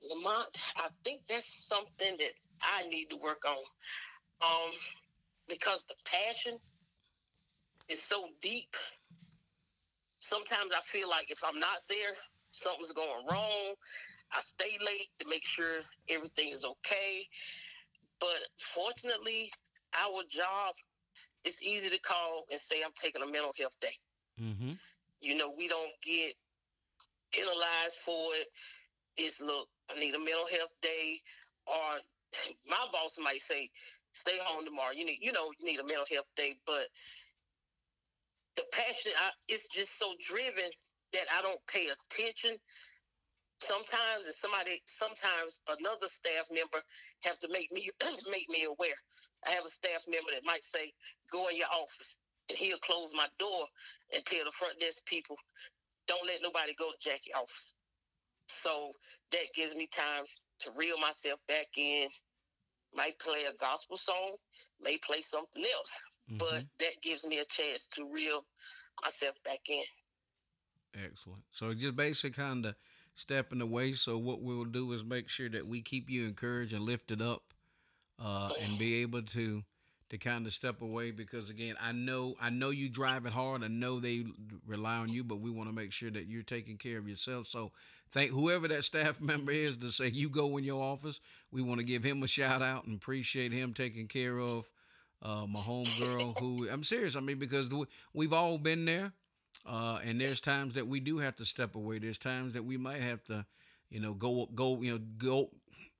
Lamont, 0.09 0.73
I 0.77 0.87
think 1.03 1.25
that's 1.27 1.67
something 1.67 2.15
that 2.19 2.33
I 2.61 2.87
need 2.87 3.09
to 3.09 3.17
work 3.17 3.43
on. 3.47 3.57
Um, 4.41 4.71
because 5.47 5.85
the 5.85 5.95
passion 6.05 6.57
is 7.89 8.01
so 8.01 8.29
deep. 8.41 8.75
Sometimes 10.19 10.71
I 10.75 10.81
feel 10.81 11.09
like 11.09 11.31
if 11.31 11.39
I'm 11.45 11.59
not 11.59 11.79
there, 11.89 12.13
something's 12.51 12.93
going 12.93 13.25
wrong. 13.29 13.73
I 14.33 14.39
stay 14.39 14.77
late 14.83 15.09
to 15.19 15.27
make 15.29 15.45
sure 15.45 15.75
everything 16.09 16.49
is 16.49 16.65
okay. 16.65 17.27
But 18.19 18.41
fortunately, 18.57 19.51
our 20.01 20.23
job, 20.29 20.73
it's 21.43 21.61
easy 21.61 21.89
to 21.89 21.99
call 22.01 22.45
and 22.49 22.59
say, 22.59 22.77
I'm 22.83 22.91
taking 22.95 23.21
a 23.21 23.25
mental 23.25 23.51
health 23.59 23.79
day. 23.79 23.93
Mm-hmm. 24.41 24.71
You 25.21 25.37
know, 25.37 25.53
we 25.57 25.67
don't 25.67 25.93
get 26.03 26.33
penalized 27.31 27.97
for 28.03 28.33
it. 28.35 28.47
It's, 29.17 29.41
look, 29.41 29.67
I 29.89 29.99
need 29.99 30.15
a 30.15 30.19
mental 30.19 30.47
health 30.51 30.73
day. 30.81 31.17
Or 31.67 31.99
my 32.69 32.85
boss 32.91 33.17
might 33.21 33.41
say, 33.41 33.69
stay 34.11 34.37
home 34.43 34.65
tomorrow. 34.65 34.91
You 34.95 35.05
need, 35.05 35.19
you 35.21 35.31
know, 35.31 35.51
you 35.59 35.65
need 35.65 35.79
a 35.79 35.83
mental 35.85 36.05
health 36.11 36.27
day. 36.35 36.55
But 36.65 36.87
the 38.55 38.63
passion, 38.71 39.11
I, 39.17 39.31
it's 39.47 39.67
just 39.69 39.99
so 39.99 40.13
driven 40.21 40.69
that 41.13 41.25
I 41.37 41.41
don't 41.41 41.59
pay 41.67 41.87
attention. 41.87 42.57
Sometimes, 43.59 44.25
and 44.25 44.33
somebody, 44.33 44.81
sometimes 44.85 45.61
another 45.79 46.07
staff 46.07 46.49
member 46.51 46.79
have 47.23 47.39
to 47.39 47.49
make 47.51 47.71
me 47.71 47.89
make 48.31 48.49
me 48.49 48.65
aware. 48.65 48.99
I 49.47 49.51
have 49.51 49.65
a 49.65 49.69
staff 49.69 50.05
member 50.07 50.31
that 50.33 50.45
might 50.45 50.63
say, 50.63 50.91
"Go 51.31 51.47
in 51.47 51.55
your 51.55 51.71
office," 51.71 52.17
and 52.49 52.57
he'll 52.57 52.77
close 52.79 53.13
my 53.15 53.27
door 53.39 53.65
and 54.13 54.25
tell 54.25 54.45
the 54.45 54.51
front 54.51 54.79
desk 54.79 55.05
people, 55.05 55.37
"Don't 56.07 56.27
let 56.27 56.41
nobody 56.41 56.73
go 56.73 56.91
to 56.91 56.97
Jackie 56.99 57.33
office." 57.33 57.73
So 58.47 58.91
that 59.31 59.53
gives 59.53 59.75
me 59.75 59.87
time 59.87 60.25
to 60.59 60.71
reel 60.75 60.97
myself 60.99 61.39
back 61.47 61.67
in, 61.77 62.07
might 62.95 63.17
play 63.19 63.43
a 63.49 63.53
gospel 63.59 63.97
song, 63.97 64.37
may 64.79 64.97
play 64.97 65.21
something 65.21 65.63
else, 65.75 66.01
mm-hmm. 66.29 66.37
but 66.37 66.63
that 66.79 67.01
gives 67.01 67.27
me 67.27 67.39
a 67.39 67.45
chance 67.45 67.87
to 67.87 68.05
reel 68.05 68.45
myself 69.03 69.35
back 69.43 69.59
in. 69.69 69.83
Excellent. 70.93 71.43
So 71.51 71.73
just 71.73 71.95
basically 71.95 72.31
kind 72.31 72.65
of 72.65 72.75
stepping 73.15 73.61
away. 73.61 73.93
So 73.93 74.17
what 74.17 74.41
we'll 74.41 74.65
do 74.65 74.91
is 74.93 75.03
make 75.03 75.27
sure 75.27 75.49
that 75.49 75.67
we 75.67 75.81
keep 75.81 76.09
you 76.09 76.25
encouraged 76.25 76.73
and 76.73 76.83
lifted 76.83 77.21
up, 77.21 77.43
uh, 78.19 78.51
and 78.61 78.79
be 78.79 79.01
able 79.01 79.23
to 79.23 79.63
to 80.09 80.17
kind 80.17 80.45
of 80.45 80.53
step 80.53 80.81
away 80.81 81.11
because 81.11 81.49
again, 81.49 81.75
I 81.81 81.91
know 81.91 82.35
I 82.41 82.49
know 82.49 82.69
you 82.69 82.89
drive 82.89 83.25
it 83.25 83.33
hard. 83.33 83.63
I 83.63 83.67
know 83.67 83.99
they 83.99 84.25
rely 84.67 84.97
on 84.97 85.09
you, 85.09 85.23
but 85.23 85.39
we 85.39 85.49
want 85.49 85.69
to 85.69 85.75
make 85.75 85.91
sure 85.91 86.11
that 86.11 86.27
you're 86.27 86.43
taking 86.43 86.77
care 86.77 86.99
of 86.99 87.07
yourself. 87.07 87.47
So 87.47 87.71
thank 88.11 88.31
whoever 88.31 88.67
that 88.67 88.83
staff 88.85 89.19
member 89.19 89.51
is 89.51 89.77
to 89.77 89.91
say 89.91 90.07
you 90.07 90.29
go 90.29 90.57
in 90.57 90.63
your 90.63 90.81
office. 90.81 91.19
We 91.51 91.61
want 91.61 91.79
to 91.79 91.85
give 91.85 92.03
him 92.03 92.21
a 92.23 92.27
shout 92.27 92.61
out 92.61 92.85
and 92.85 92.95
appreciate 92.95 93.51
him 93.51 93.73
taking 93.73 94.07
care 94.07 94.39
of 94.39 94.69
uh, 95.21 95.45
my 95.49 95.59
home 95.59 95.87
girl. 95.99 96.35
Who 96.39 96.69
I'm 96.69 96.83
serious. 96.83 97.15
I 97.15 97.19
mean 97.19 97.39
because 97.39 97.69
we've 98.13 98.33
all 98.33 98.57
been 98.59 98.85
there, 98.85 99.11
uh, 99.65 99.99
and 100.05 100.21
there's 100.21 100.39
times 100.39 100.73
that 100.73 100.87
we 100.87 100.99
do 100.99 101.17
have 101.17 101.35
to 101.37 101.45
step 101.45 101.75
away. 101.75 101.97
There's 101.97 102.19
times 102.19 102.53
that 102.53 102.63
we 102.63 102.77
might 102.77 103.01
have 103.01 103.23
to, 103.25 103.43
you 103.89 103.99
know, 103.99 104.13
go 104.13 104.47
go 104.53 104.81
you 104.81 104.93
know 104.93 105.01
go 105.17 105.49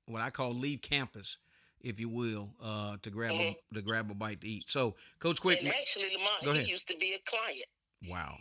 what 0.05 0.21
I 0.21 0.29
call 0.29 0.53
leave 0.53 0.81
campus 0.81 1.37
if 1.85 1.99
you 1.99 2.09
will, 2.09 2.49
uh, 2.61 2.97
to 3.03 3.09
grab 3.11 3.31
mm-hmm. 3.31 3.53
a, 3.71 3.75
to 3.75 3.81
grab 3.81 4.09
a 4.09 4.15
bite 4.15 4.41
to 4.41 4.47
eat. 4.47 4.65
So, 4.67 4.95
Coach 5.19 5.39
Quick, 5.39 5.59
and 5.59 5.69
actually, 5.69 6.09
Lamont, 6.43 6.57
he 6.57 6.69
used 6.69 6.87
to 6.89 6.97
be 6.97 7.13
a 7.13 7.29
client. 7.29 7.65
Wow. 8.09 8.37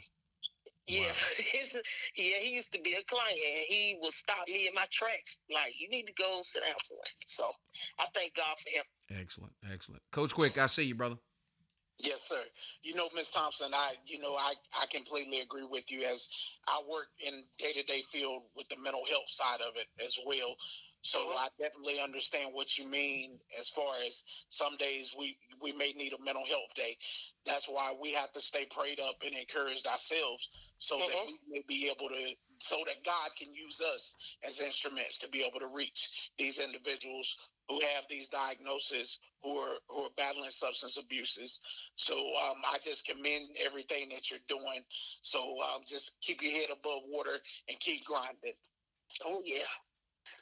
Yeah, 0.86 1.02
wow. 1.02 1.08
yeah, 2.16 2.36
he 2.40 2.54
used 2.54 2.72
to 2.72 2.80
be 2.80 2.94
a 2.94 3.04
client, 3.04 3.38
and 3.38 3.64
he 3.68 3.98
would 4.02 4.12
stop 4.12 4.48
me 4.48 4.66
in 4.66 4.74
my 4.74 4.86
tracks. 4.90 5.40
Like, 5.52 5.78
you 5.78 5.88
need 5.90 6.06
to 6.06 6.14
go 6.14 6.40
sit 6.42 6.62
down 6.64 6.74
somewhere. 6.82 7.04
So, 7.26 7.50
I 8.00 8.06
thank 8.14 8.34
God 8.34 8.56
for 8.58 8.70
him. 8.70 9.20
Excellent, 9.20 9.52
excellent, 9.70 10.02
Coach 10.10 10.32
Quick. 10.32 10.58
I 10.58 10.66
see 10.66 10.84
you, 10.84 10.94
brother. 10.94 11.16
Yes, 11.98 12.22
sir. 12.22 12.42
You 12.82 12.94
know, 12.96 13.08
Miss 13.14 13.30
Thompson, 13.30 13.68
I, 13.72 13.92
you 14.04 14.18
know, 14.18 14.34
I, 14.34 14.54
I 14.80 14.86
completely 14.90 15.40
agree 15.40 15.66
with 15.70 15.92
you 15.92 16.02
as 16.02 16.28
I 16.66 16.82
work 16.90 17.06
in 17.24 17.44
day 17.58 17.72
to 17.72 17.84
day 17.84 18.02
field 18.10 18.42
with 18.56 18.68
the 18.68 18.76
mental 18.82 19.04
health 19.08 19.28
side 19.28 19.60
of 19.60 19.76
it 19.76 19.86
as 20.04 20.18
well. 20.26 20.56
So 21.04 21.18
I 21.18 21.48
definitely 21.60 22.00
understand 22.02 22.54
what 22.54 22.78
you 22.78 22.88
mean 22.88 23.38
as 23.60 23.68
far 23.68 23.92
as 24.06 24.24
some 24.48 24.74
days 24.78 25.14
we 25.18 25.36
we 25.60 25.72
may 25.72 25.92
need 25.92 26.14
a 26.14 26.24
mental 26.24 26.46
health 26.46 26.72
day. 26.74 26.96
That's 27.44 27.66
why 27.68 27.92
we 28.00 28.12
have 28.12 28.32
to 28.32 28.40
stay 28.40 28.66
prayed 28.74 29.00
up 29.00 29.16
and 29.22 29.36
encouraged 29.36 29.86
ourselves 29.86 30.48
so 30.78 30.96
mm-hmm. 30.96 31.04
that 31.10 31.26
we 31.26 31.38
may 31.50 31.62
be 31.68 31.90
able 31.90 32.08
to 32.08 32.34
so 32.56 32.76
that 32.86 33.04
God 33.04 33.30
can 33.38 33.54
use 33.54 33.82
us 33.82 34.16
as 34.48 34.62
instruments 34.62 35.18
to 35.18 35.28
be 35.28 35.44
able 35.46 35.60
to 35.60 35.74
reach 35.76 36.30
these 36.38 36.58
individuals 36.58 37.36
who 37.68 37.80
have 37.80 38.04
these 38.08 38.30
diagnoses 38.30 39.20
who 39.42 39.58
are 39.58 39.76
who 39.88 40.04
are 40.04 40.16
battling 40.16 40.48
substance 40.48 40.96
abuses. 40.96 41.60
So 41.96 42.16
um, 42.16 42.56
I 42.72 42.78
just 42.82 43.06
commend 43.06 43.48
everything 43.62 44.08
that 44.08 44.30
you're 44.30 44.40
doing. 44.48 44.80
So 45.20 45.58
um, 45.60 45.82
just 45.86 46.18
keep 46.22 46.42
your 46.42 46.52
head 46.52 46.70
above 46.72 47.02
water 47.08 47.36
and 47.68 47.78
keep 47.78 48.06
grinding. 48.06 48.56
Oh 49.22 49.42
yeah. 49.44 49.68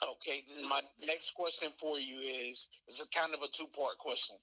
Okay, 0.03 0.45
my 0.69 0.81
next 1.07 1.35
question 1.35 1.71
for 1.79 1.99
you 1.99 2.19
is 2.19 2.69
is 2.89 3.01
a 3.01 3.19
kind 3.19 3.35
of 3.35 3.43
a 3.43 3.49
two 3.49 3.67
part 3.67 3.99
question. 3.99 4.37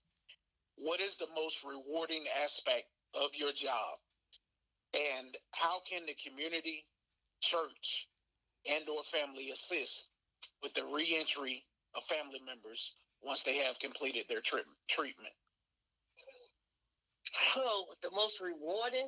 What 0.77 0.99
is 0.99 1.17
the 1.17 1.27
most 1.35 1.65
rewarding 1.65 2.23
aspect 2.43 2.85
of 3.13 3.29
your 3.35 3.51
job, 3.51 3.97
and 4.93 5.35
how 5.51 5.79
can 5.89 6.05
the 6.05 6.15
community, 6.15 6.85
church, 7.41 8.07
and 8.69 8.87
or 8.89 9.03
family 9.03 9.49
assist 9.51 10.09
with 10.63 10.73
the 10.73 10.85
reentry 10.85 11.63
of 11.95 12.03
family 12.03 12.41
members 12.45 12.95
once 13.21 13.43
they 13.43 13.57
have 13.57 13.79
completed 13.79 14.25
their 14.29 14.41
tri- 14.41 14.61
treatment? 14.87 15.33
So 17.53 17.85
the 18.01 18.11
most 18.11 18.41
rewarding 18.41 19.07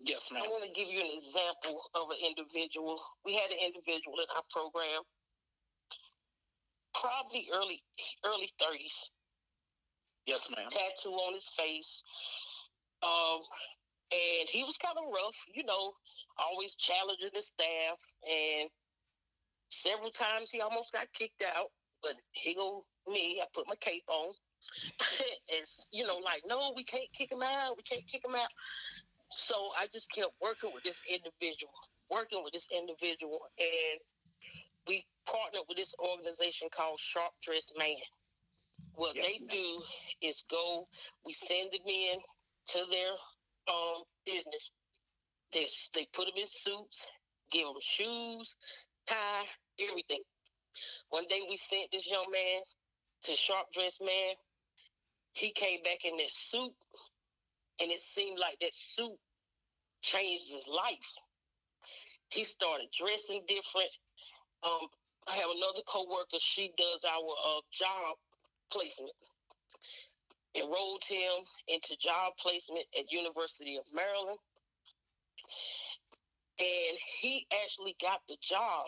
Yes, 0.00 0.30
ma'am. 0.30 0.42
I 0.44 0.48
want 0.48 0.64
to 0.64 0.72
give 0.72 0.92
you 0.92 1.00
an 1.00 1.10
example 1.16 1.80
of 1.94 2.10
an 2.10 2.20
individual. 2.20 3.00
We 3.24 3.34
had 3.34 3.50
an 3.50 3.58
individual 3.64 4.20
in 4.20 4.26
our 4.36 4.44
program, 4.52 5.00
probably 7.00 7.48
early 7.54 7.82
early 8.24 8.50
thirties, 8.60 9.10
Yes, 10.26 10.50
ma'am. 10.50 10.68
tattoo 10.70 11.10
on 11.12 11.34
his 11.34 11.50
face. 11.56 12.02
Um, 13.02 13.40
and 14.12 14.48
he 14.48 14.62
was 14.64 14.78
kind 14.78 14.96
of 14.98 15.04
rough, 15.12 15.36
you 15.54 15.64
know, 15.64 15.92
always 16.38 16.74
challenging 16.74 17.30
the 17.34 17.42
staff. 17.42 17.98
And 18.28 18.70
several 19.68 20.10
times 20.10 20.50
he 20.50 20.60
almost 20.60 20.92
got 20.92 21.12
kicked 21.12 21.44
out. 21.56 21.70
But 22.02 22.14
he 22.32 22.54
go 22.54 22.84
me, 23.08 23.40
I 23.40 23.46
put 23.54 23.68
my 23.68 23.74
cape 23.80 24.04
on. 24.08 24.32
it's 25.48 25.88
you 25.92 26.06
know, 26.06 26.18
like, 26.24 26.42
no, 26.46 26.72
we 26.76 26.84
can't 26.84 27.10
kick 27.12 27.30
him 27.32 27.42
out. 27.42 27.76
We 27.76 27.82
can't 27.82 28.06
kick 28.06 28.24
him 28.24 28.34
out. 28.34 28.48
So 29.30 29.54
I 29.78 29.86
just 29.92 30.10
kept 30.12 30.32
working 30.40 30.70
with 30.72 30.84
this 30.84 31.02
individual, 31.08 31.72
working 32.10 32.42
with 32.44 32.52
this 32.52 32.68
individual, 32.72 33.40
and 33.58 34.00
we 34.86 35.04
partnered 35.36 35.62
with 35.68 35.76
this 35.76 35.94
organization 35.98 36.68
called 36.70 36.98
Sharp 36.98 37.32
Dress 37.42 37.72
Man. 37.78 37.96
What 38.94 39.14
Yes, 39.16 39.26
they 39.26 39.38
ma'am. 39.40 39.48
do 39.50 39.82
is 40.22 40.44
go, 40.50 40.86
we 41.24 41.32
send 41.32 41.70
the 41.72 41.80
men 41.84 42.18
to 42.68 42.84
their 42.90 43.12
um, 43.68 44.02
business. 44.24 44.70
They 45.52 45.66
they 45.94 46.06
put 46.12 46.26
them 46.26 46.34
in 46.36 46.46
suits, 46.46 47.08
give 47.50 47.66
them 47.66 47.76
shoes, 47.80 48.56
tie, 49.06 49.44
everything. 49.88 50.22
One 51.10 51.24
day 51.28 51.40
we 51.48 51.56
sent 51.56 51.90
this 51.92 52.08
young 52.10 52.26
man 52.32 52.62
to 53.22 53.32
Sharp 53.32 53.66
Dress 53.72 54.00
Man. 54.00 54.34
He 55.34 55.52
came 55.52 55.82
back 55.82 56.04
in 56.04 56.16
that 56.16 56.30
suit, 56.30 56.72
and 57.80 57.90
it 57.90 58.00
seemed 58.00 58.38
like 58.38 58.58
that 58.60 58.74
suit 58.74 59.16
changed 60.02 60.52
his 60.54 60.68
life. 60.68 61.12
He 62.30 62.44
started 62.44 62.88
dressing 62.92 63.42
different. 63.46 63.90
Um, 64.62 64.88
I 65.28 65.34
have 65.34 65.50
another 65.56 65.82
coworker. 65.86 66.38
She 66.38 66.72
does 66.76 67.04
our 67.04 67.30
uh, 67.46 67.60
job 67.70 68.16
placement. 68.70 69.12
Enrolled 70.56 71.02
him 71.06 71.44
into 71.68 71.96
job 71.98 72.32
placement 72.38 72.86
at 72.98 73.12
University 73.12 73.76
of 73.76 73.84
Maryland, 73.94 74.38
and 76.58 76.98
he 77.20 77.46
actually 77.62 77.94
got 78.00 78.20
the 78.26 78.36
job. 78.40 78.86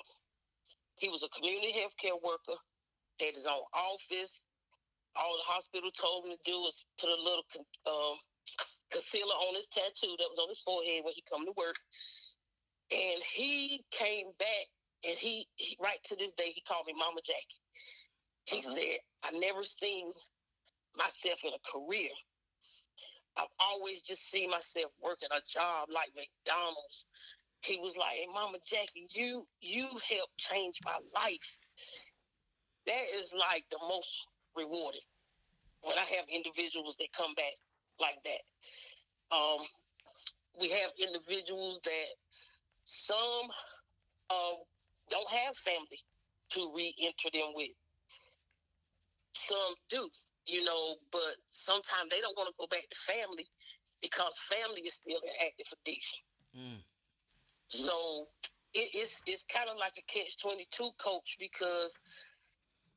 He 0.97 1.09
was 1.09 1.23
a 1.23 1.29
community 1.29 1.73
health 1.73 1.97
care 1.99 2.17
worker. 2.25 2.59
Had 3.21 3.35
his 3.35 3.47
own 3.47 3.61
office. 3.75 4.45
All 5.17 5.37
the 5.37 5.53
hospital 5.53 5.91
told 5.91 6.27
him 6.27 6.33
to 6.33 6.51
do 6.51 6.59
was 6.61 6.87
put 7.01 7.11
a 7.11 7.23
little 7.23 7.45
um, 7.91 8.17
concealer 8.91 9.35
on 9.49 9.55
his 9.55 9.67
tattoo 9.67 10.15
that 10.19 10.29
was 10.31 10.39
on 10.39 10.49
his 10.49 10.61
forehead 10.61 11.03
when 11.05 11.15
he 11.15 11.23
come 11.29 11.45
to 11.45 11.53
work. 11.57 11.77
And 12.91 13.23
he 13.23 13.85
came 13.91 14.29
back, 14.39 14.67
and 15.05 15.15
he, 15.17 15.47
he 15.57 15.77
right 15.81 16.03
to 16.05 16.17
this 16.17 16.33
day 16.33 16.51
he 16.51 16.61
called 16.63 16.87
me 16.87 16.95
Mama 16.95 17.21
Jackie. 17.23 17.63
He 18.47 18.59
Uh-huh. 18.59 18.71
said, 18.71 18.99
"I 19.25 19.39
never 19.39 19.63
seen 19.63 20.11
myself 20.97 21.45
in 21.45 21.53
a 21.55 21.59
career. 21.61 22.11
I've 23.37 23.53
always 23.61 24.03
just 24.03 24.29
seen 24.29 24.51
myself 24.51 24.93
working 25.01 25.29
a 25.33 25.41
job 25.43 25.89
like 25.91 26.11
McDonald's." 26.15 27.07
He 27.63 27.79
was 27.79 27.97
like, 27.97 28.17
"Hey, 28.17 28.27
Mama 28.27 28.59
Jackie, 28.61 29.07
you 29.11 29.47
you 29.61 29.87
helped 30.09 30.37
change 30.39 30.79
my 30.85 30.99
life. 31.15 31.59
That 32.87 33.05
is 33.15 33.35
like 33.35 33.65
the 33.71 33.79
most 33.81 34.27
rewarding 34.57 35.01
when 35.83 35.97
I 35.99 36.05
have 36.17 36.25
individuals 36.29 36.97
that 36.97 37.13
come 37.13 37.35
back 37.35 37.55
like 38.01 38.19
that. 38.25 39.37
Um, 39.37 39.67
we 40.61 40.71
have 40.71 40.91
individuals 40.99 41.81
that 41.85 42.07
some 42.85 43.51
um, 44.31 44.57
don't 45.11 45.29
have 45.31 45.57
family 45.57 46.01
to 46.51 46.73
re-enter 46.75 47.29
them 47.33 47.53
with. 47.55 47.75
Some 49.35 49.75
do, 49.89 50.09
you 50.47 50.65
know, 50.65 50.97
but 51.13 51.37
sometimes 51.47 52.11
they 52.11 52.21
don't 52.21 52.37
want 52.37 52.49
to 52.49 52.55
go 52.59 52.67
back 52.67 52.87
to 52.91 52.99
family 52.99 53.47
because 54.03 54.39
family 54.39 54.83
is 54.83 54.95
still 54.95 55.21
an 55.23 55.35
active 55.47 55.67
addiction. 55.81 56.19
Mm. 56.57 56.83
So 57.69 58.29
it, 58.75 58.91
it's 58.95 59.23
it's 59.27 59.45
kind 59.45 59.69
of 59.69 59.77
like 59.79 59.93
a 59.99 60.03
catch 60.13 60.39
twenty 60.41 60.65
two 60.71 60.91
coach 60.99 61.37
because 61.39 61.99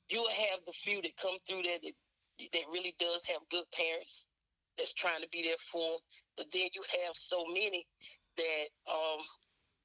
you'll 0.09 0.29
have 0.29 0.59
the 0.65 0.71
few 0.71 1.01
that 1.01 1.17
come 1.17 1.35
through 1.47 1.63
there 1.63 1.79
that 1.83 1.93
that 2.53 2.63
really 2.71 2.95
does 2.99 3.25
have 3.25 3.37
good 3.49 3.65
parents 3.75 4.27
that's 4.77 4.93
trying 4.93 5.21
to 5.21 5.29
be 5.29 5.43
there 5.43 5.57
for 5.71 5.93
'em. 5.93 5.99
but 6.37 6.45
then 6.51 6.69
you 6.73 6.81
have 7.05 7.15
so 7.15 7.43
many 7.53 7.85
that 8.37 8.67
um 8.91 9.19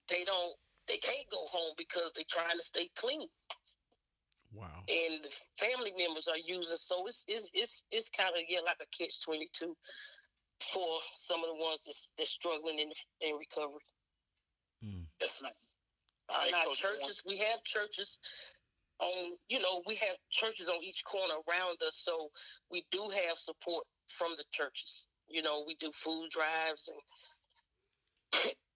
they 0.09 0.25
don't 0.25 0.55
they 0.88 0.96
can't 0.99 1.29
go 1.31 1.44
home 1.46 1.75
because 1.77 2.12
they're 2.14 2.25
trying 2.29 2.57
to 2.57 2.62
stay 2.62 2.88
clean 2.96 3.29
Wow. 4.53 4.85
and 4.88 5.22
the 5.22 5.31
family 5.57 5.92
members 5.99 6.29
are 6.29 6.38
using 6.38 6.77
so 6.77 7.05
it's 7.07 7.25
it's 7.29 7.51
it's, 7.53 7.85
it's 7.90 8.11
kind 8.11 8.31
of 8.35 8.42
yeah 8.49 8.61
like 8.64 8.79
a 8.81 8.87
catch 8.96 9.20
22 9.25 9.77
for 10.61 10.87
some 11.12 11.40
of 11.40 11.46
the 11.46 11.62
ones 11.62 11.83
that's, 11.85 12.12
that's 12.16 12.31
struggling 12.31 12.79
in 12.79 12.90
in 13.20 13.37
recovery 13.37 13.85
hmm. 14.83 15.03
Yes, 15.20 15.42
ma'am. 15.42 15.53
All 16.29 16.37
right, 16.38 16.46
and 16.49 16.68
our 16.68 16.75
churches, 16.75 17.22
we 17.27 17.38
have 17.38 17.62
churches 17.64 18.18
on, 18.99 19.33
you 19.49 19.61
know, 19.61 19.83
we 19.87 19.94
have 19.96 20.16
churches 20.31 20.68
on 20.68 20.83
each 20.83 21.05
corner 21.05 21.35
around 21.49 21.77
us. 21.87 21.94
So 21.94 22.31
we 22.70 22.85
do 22.90 23.01
have 23.01 23.37
support 23.38 23.85
from 24.09 24.33
the 24.37 24.44
churches. 24.51 25.09
You 25.29 25.42
know, 25.42 25.64
we 25.66 25.75
do 25.77 25.90
food 25.92 26.29
drives 26.31 26.88
and 26.88 26.99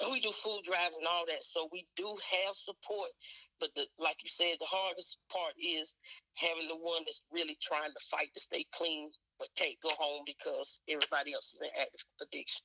we 0.08 0.20
do 0.20 0.30
food 0.30 0.60
drives 0.64 0.96
and 0.96 1.06
all 1.06 1.26
that. 1.26 1.42
So 1.42 1.68
we 1.72 1.86
do 1.96 2.06
have 2.06 2.54
support. 2.54 3.10
But 3.58 3.70
the, 3.76 3.84
like 3.98 4.16
you 4.22 4.30
said, 4.30 4.56
the 4.58 4.66
hardest 4.70 5.18
part 5.30 5.52
is 5.58 5.94
having 6.36 6.68
the 6.68 6.76
one 6.76 7.02
that's 7.04 7.24
really 7.32 7.56
trying 7.60 7.90
to 7.90 8.06
fight 8.10 8.30
to 8.34 8.40
stay 8.40 8.64
clean, 8.72 9.10
but 9.38 9.48
can't 9.56 9.76
go 9.82 9.90
home 9.98 10.22
because 10.24 10.80
everybody 10.88 11.34
else 11.34 11.54
is 11.54 11.60
in 11.60 11.68
active 11.80 12.06
addiction. 12.22 12.64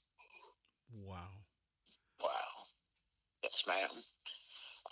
Wow. 0.93 1.27
Wow. 2.23 2.29
Yes, 3.43 3.63
ma'am. 3.67 3.89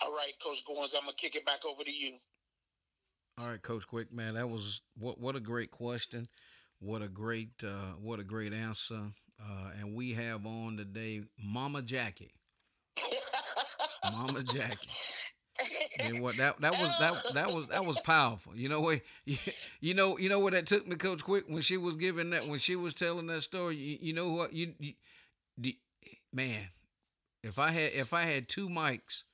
All 0.02 0.12
right, 0.12 0.32
Coach 0.42 0.64
Goins, 0.68 0.94
I'm 0.94 1.04
gonna 1.04 1.16
kick 1.16 1.36
it 1.36 1.46
back 1.46 1.64
over 1.64 1.82
to 1.82 1.90
you. 1.90 2.16
All 3.38 3.48
right, 3.48 3.62
Coach 3.62 3.86
Quick, 3.86 4.12
man, 4.12 4.34
that 4.34 4.48
was 4.48 4.82
what 4.98 5.18
what 5.18 5.36
a 5.36 5.40
great 5.40 5.70
question. 5.70 6.26
What 6.78 7.02
a 7.02 7.08
great 7.08 7.50
uh, 7.64 7.94
what 8.00 8.20
a 8.20 8.24
great 8.24 8.52
answer. 8.52 9.00
We 9.94 10.12
have 10.14 10.46
on 10.46 10.76
today 10.76 11.22
Mama 11.42 11.82
Jackie. 11.82 12.32
Mama 14.04 14.42
Jackie. 14.42 14.98
And 15.98 16.20
what 16.20 16.36
that 16.38 16.60
that 16.60 16.76
was 16.76 16.96
that 16.96 17.22
that 17.30 17.52
was 17.52 17.68
that 17.68 17.84
was 17.84 17.98
powerful. 17.98 18.56
You 18.56 18.68
know 18.68 18.80
what 18.80 19.00
you, 19.80 19.94
know 19.94 20.18
you 20.18 20.28
know 20.28 20.40
what 20.40 20.52
that 20.52 20.66
took 20.66 20.86
me, 20.86 20.96
Coach 20.96 21.22
Quick, 21.22 21.44
when 21.48 21.62
she 21.62 21.76
was 21.76 21.94
giving 21.94 22.30
that 22.30 22.46
when 22.46 22.58
she 22.58 22.76
was 22.76 22.94
telling 22.94 23.26
that 23.28 23.42
story. 23.42 23.76
You, 23.76 23.98
you 24.00 24.12
know 24.12 24.30
what 24.30 24.52
you, 24.52 24.74
you, 24.78 24.94
man, 26.32 26.68
if 27.42 27.58
I 27.58 27.70
had 27.70 27.92
if 27.94 28.12
I 28.12 28.22
had 28.22 28.48
two 28.48 28.68
mics, 28.68 29.24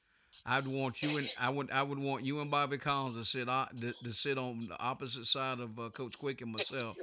I'd 0.47 0.67
want 0.67 1.03
you 1.03 1.17
and 1.19 1.31
I 1.39 1.51
would 1.51 1.71
I 1.71 1.83
would 1.83 1.99
want 1.99 2.25
you 2.25 2.41
and 2.41 2.51
Bobby 2.51 2.79
Collins 2.79 3.17
to 3.17 3.25
sit 3.25 3.49
o- 3.49 3.67
to, 3.81 3.95
to 4.05 4.13
sit 4.13 4.39
on 4.39 4.69
the 4.69 4.81
opposite 4.81 5.27
side 5.27 5.61
of 5.61 5.79
uh, 5.79 5.91
Coach 5.91 6.19
Quick 6.19 6.41
and 6.43 6.53
myself, 6.53 6.97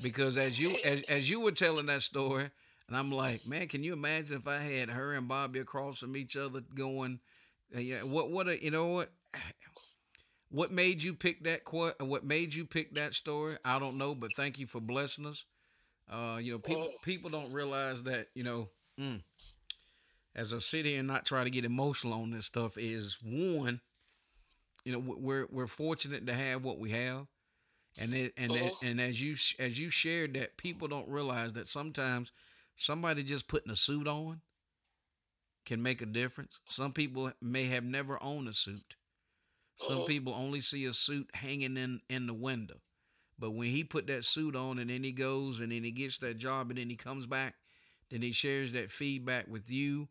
because 0.00 0.36
as 0.36 0.58
you 0.58 0.78
as, 0.84 1.02
as 1.02 1.30
you 1.30 1.40
were 1.40 1.52
telling 1.52 1.86
that 1.86 2.02
story, 2.02 2.50
and 2.88 2.96
I'm 2.96 3.10
like, 3.10 3.46
man, 3.46 3.68
can 3.68 3.82
you 3.82 3.92
imagine 3.92 4.36
if 4.36 4.46
I 4.46 4.58
had 4.58 4.90
her 4.90 5.12
and 5.12 5.28
Bobby 5.28 5.60
across 5.60 5.98
from 5.98 6.16
each 6.16 6.36
other 6.36 6.60
going, 6.74 7.20
uh, 7.74 7.80
yeah, 7.80 8.00
what 8.00 8.30
what 8.30 8.48
a, 8.48 8.62
you 8.62 8.70
know 8.70 8.88
what. 8.88 9.10
What 10.50 10.70
made 10.70 11.02
you 11.02 11.14
pick 11.14 11.42
that 11.44 11.64
qu- 11.64 11.94
What 11.98 12.24
made 12.24 12.54
you 12.54 12.64
pick 12.64 12.94
that 12.94 13.12
story? 13.12 13.56
I 13.64 13.80
don't 13.80 13.98
know, 13.98 14.14
but 14.14 14.30
thank 14.36 14.56
you 14.56 14.68
for 14.68 14.80
blessing 14.80 15.26
us. 15.26 15.44
Uh, 16.08 16.38
you 16.40 16.52
know, 16.52 16.60
people 16.60 16.86
people 17.02 17.28
don't 17.28 17.52
realize 17.52 18.04
that. 18.04 18.28
You 18.34 18.44
know, 18.44 18.68
mm, 19.00 19.20
as 20.36 20.52
I 20.52 20.58
sit 20.58 20.86
here 20.86 20.98
and 20.98 21.08
not 21.08 21.24
try 21.24 21.44
to 21.44 21.50
get 21.50 21.64
emotional 21.64 22.14
on 22.14 22.30
this 22.30 22.46
stuff, 22.46 22.76
is 22.76 23.18
one, 23.22 23.80
you 24.84 24.92
know, 24.92 24.98
we're 24.98 25.46
we're 25.50 25.66
fortunate 25.66 26.26
to 26.26 26.34
have 26.34 26.62
what 26.64 26.78
we 26.78 26.90
have, 26.90 27.26
and 28.00 28.12
it, 28.14 28.32
and 28.36 28.52
it, 28.52 28.72
and 28.82 29.00
as 29.00 29.20
you 29.20 29.36
as 29.58 29.78
you 29.78 29.90
shared 29.90 30.34
that, 30.34 30.56
people 30.56 30.88
don't 30.88 31.08
realize 31.08 31.54
that 31.54 31.66
sometimes 31.68 32.32
somebody 32.76 33.22
just 33.22 33.48
putting 33.48 33.70
a 33.72 33.76
suit 33.76 34.06
on 34.06 34.40
can 35.64 35.82
make 35.82 36.02
a 36.02 36.06
difference. 36.06 36.58
Some 36.68 36.92
people 36.92 37.32
may 37.40 37.64
have 37.64 37.84
never 37.84 38.22
owned 38.22 38.48
a 38.48 38.52
suit. 38.52 38.96
Some 39.76 39.98
Uh-huh. 39.98 40.06
people 40.06 40.34
only 40.34 40.60
see 40.60 40.84
a 40.84 40.92
suit 40.92 41.28
hanging 41.34 41.76
in 41.76 42.00
in 42.08 42.26
the 42.26 42.34
window. 42.34 42.80
But 43.38 43.50
when 43.52 43.70
he 43.70 43.82
put 43.82 44.06
that 44.06 44.24
suit 44.24 44.54
on 44.54 44.78
and 44.78 44.90
then 44.90 45.02
he 45.02 45.10
goes 45.10 45.58
and 45.58 45.72
then 45.72 45.82
he 45.82 45.90
gets 45.90 46.18
that 46.18 46.38
job 46.38 46.70
and 46.70 46.78
then 46.78 46.88
he 46.88 46.96
comes 46.96 47.26
back, 47.26 47.56
then 48.10 48.22
he 48.22 48.30
shares 48.30 48.72
that 48.72 48.90
feedback 48.90 49.48
with 49.48 49.70
you. 49.70 50.08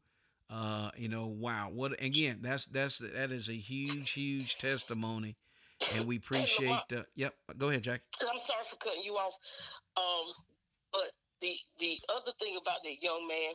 Uh, 0.49 0.91
you 0.97 1.08
know, 1.08 1.28
wow, 1.28 1.69
what 1.71 1.99
again? 2.04 2.39
That's 2.41 2.65
that's 2.65 2.97
that 2.97 3.32
is 3.32 3.47
a 3.47 3.56
huge, 3.56 4.12
huge 4.12 4.58
testimony, 4.58 5.38
and 5.95 6.06
we 6.06 6.17
appreciate. 6.17 6.82
Uh, 6.91 7.04
yep, 7.15 7.34
go 7.58 7.69
ahead, 7.69 7.84
Jack. 7.84 8.02
I'm 8.21 8.38
sorry 8.38 8.63
for 8.69 8.76
cutting 8.76 9.04
you 9.04 9.13
off. 9.13 9.34
Um, 9.95 10.32
but 10.91 11.12
the 11.43 11.53
the 11.79 11.99
other 12.15 12.32
thing 12.39 12.56
about 12.60 12.84
that 12.84 13.01
young 13.01 13.27
man, 13.27 13.53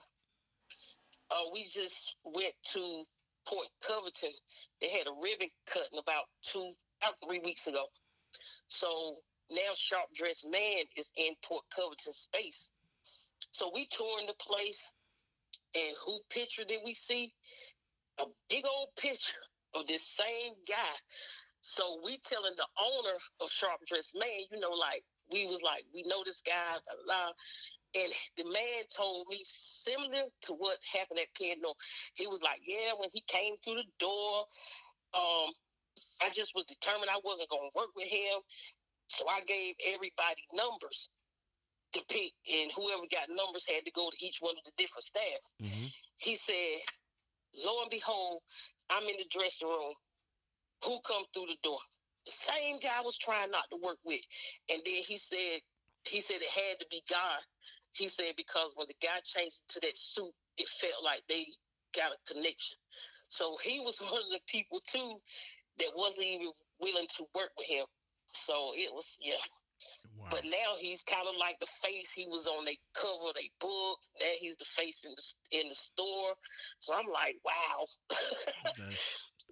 uh, 1.31 1.48
we 1.53 1.64
just 1.64 2.14
went 2.22 2.53
to 2.72 3.03
Port 3.48 3.66
Covington. 3.87 4.31
They 4.81 4.90
had 4.90 5.07
a 5.07 5.12
ribbon 5.22 5.48
cutting 5.66 5.98
about 5.98 6.24
two, 6.42 6.70
about 7.03 7.14
three 7.27 7.40
weeks 7.40 7.66
ago. 7.66 7.85
So 8.68 9.14
now 9.51 9.72
Sharp 9.74 10.12
Dressed 10.14 10.46
Man 10.51 10.85
is 10.96 11.11
in 11.16 11.33
Port 11.42 11.64
Covington 11.74 12.12
space. 12.12 12.70
So 13.53 13.70
we 13.74 13.87
touring 13.87 14.27
the 14.27 14.35
place, 14.38 14.92
and 15.74 15.96
who 16.05 16.20
picture 16.31 16.64
did 16.64 16.81
we 16.85 16.92
see? 16.92 17.33
A 18.20 18.27
big 18.51 18.64
old 18.66 18.88
picture 19.01 19.40
of 19.74 19.87
this 19.87 20.03
same 20.03 20.53
guy. 20.68 20.96
So 21.62 22.01
we 22.05 22.18
telling 22.18 22.55
the 22.57 22.66
owner 22.81 23.16
of 23.40 23.51
Sharp 23.51 23.81
Dressed 23.87 24.16
Man, 24.18 24.40
you 24.51 24.61
know, 24.61 24.70
like 24.70 25.05
we 25.33 25.44
was 25.44 25.61
like, 25.62 25.85
we 25.94 26.03
know 26.05 26.22
this 26.24 26.42
guy, 26.42 26.77
blah, 26.85 27.05
blah. 27.07 27.33
And 27.94 28.12
the 28.37 28.44
man 28.44 28.85
told 28.94 29.27
me 29.31 29.40
similar 29.44 30.24
to 30.42 30.53
what 30.53 30.77
happened 30.92 31.20
at 31.20 31.35
Penn 31.40 31.61
North. 31.62 31.77
He 32.14 32.27
was 32.27 32.42
like, 32.42 32.61
yeah, 32.66 32.92
when 32.98 33.09
he 33.12 33.22
came 33.27 33.57
through 33.57 33.77
the 33.77 33.92
door, 33.98 34.44
um, 35.14 35.51
I 36.22 36.29
just 36.33 36.55
was 36.55 36.66
determined 36.66 37.11
I 37.11 37.20
wasn't 37.24 37.48
going 37.51 37.70
to 37.72 37.79
work 37.79 37.90
with 37.96 38.07
him. 38.07 38.40
So 39.09 39.24
I 39.27 39.40
gave 39.46 39.74
everybody 39.87 40.44
numbers 40.55 41.09
to 41.94 42.05
pick, 42.11 42.33
and 42.53 42.70
whoever 42.77 43.05
got 43.11 43.31
numbers 43.31 43.64
had 43.66 43.85
to 43.87 43.92
go 43.92 44.11
to 44.11 44.24
each 44.24 44.38
one 44.40 44.55
of 44.59 44.64
the 44.64 44.72
different 44.77 45.05
staff. 45.05 45.40
Mm-hmm. 45.62 45.87
He 46.18 46.37
said, 46.37 46.77
lo 47.64 47.72
and 47.81 47.90
behold, 47.90 48.42
I'm 48.90 49.05
in 49.05 49.16
the 49.16 49.27
dressing 49.31 49.68
room. 49.68 49.94
Who 50.85 51.01
come 51.07 51.24
through 51.33 51.46
the 51.46 51.57
door? 51.62 51.79
The 52.27 52.33
same 52.33 52.79
guy 52.81 52.90
I 52.98 53.03
was 53.03 53.16
trying 53.16 53.51
not 53.51 53.64
to 53.70 53.79
work 53.83 53.98
with. 54.05 54.20
And 54.70 54.83
then 54.85 55.03
he 55.03 55.16
said, 55.16 55.61
he 56.05 56.20
said 56.20 56.37
it 56.37 56.48
had 56.48 56.79
to 56.81 56.87
be 56.90 57.03
God. 57.09 57.40
He 57.98 58.08
said 58.08 58.34
because 58.37 58.72
when 58.76 58.87
the 58.87 58.94
guy 59.02 59.18
changed 59.24 59.62
to 59.68 59.80
that 59.80 59.96
suit, 59.96 60.32
it 60.56 60.68
felt 60.68 61.04
like 61.04 61.22
they 61.28 61.46
got 61.94 62.12
a 62.12 62.32
connection. 62.32 62.76
So 63.28 63.56
he 63.62 63.80
was 63.80 63.98
one 64.00 64.12
of 64.12 64.30
the 64.30 64.40
people 64.46 64.80
too 64.87 65.20
that 65.78 65.90
wasn't 65.94 66.26
even 66.26 66.50
willing 66.80 67.06
to 67.16 67.24
work 67.34 67.50
with 67.58 67.68
him. 67.68 67.84
So 68.32 68.72
it 68.74 68.92
was 68.94 69.18
yeah. 69.22 69.34
Wow. 70.18 70.26
But 70.30 70.42
now 70.44 70.74
he's 70.76 71.04
kind 71.04 71.26
of 71.28 71.37
like 71.38 71.56
the 71.61 71.66
face. 71.66 72.11
He 72.11 72.26
was 72.26 72.48
on 72.48 72.64
the 72.64 72.76
cover 72.94 73.28
of 73.28 73.34
their 73.34 73.44
book. 73.61 73.98
Now 74.20 74.26
he's 74.38 74.56
the 74.56 74.64
face 74.64 75.04
in 75.04 75.12
the 75.12 75.61
in 75.61 75.68
the 75.68 75.74
store. 75.74 76.34
So 76.80 76.94
I'm 76.94 77.06
like, 77.12 77.37
wow. 77.44 77.84
That's, 78.64 78.96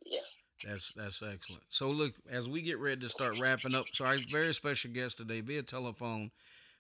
Yeah. 0.05 0.19
That's 0.65 0.93
that's 0.95 1.23
excellent. 1.23 1.63
So 1.69 1.91
look, 1.91 2.13
as 2.31 2.49
we 2.49 2.63
get 2.63 2.79
ready 2.79 3.01
to 3.03 3.09
start 3.09 3.39
wrapping 3.39 3.75
up, 3.75 3.87
so 3.93 4.05
our 4.05 4.17
very 4.31 4.55
special 4.55 4.91
guest 4.91 5.19
today 5.19 5.43
via 5.43 5.63
telephone 5.63 6.31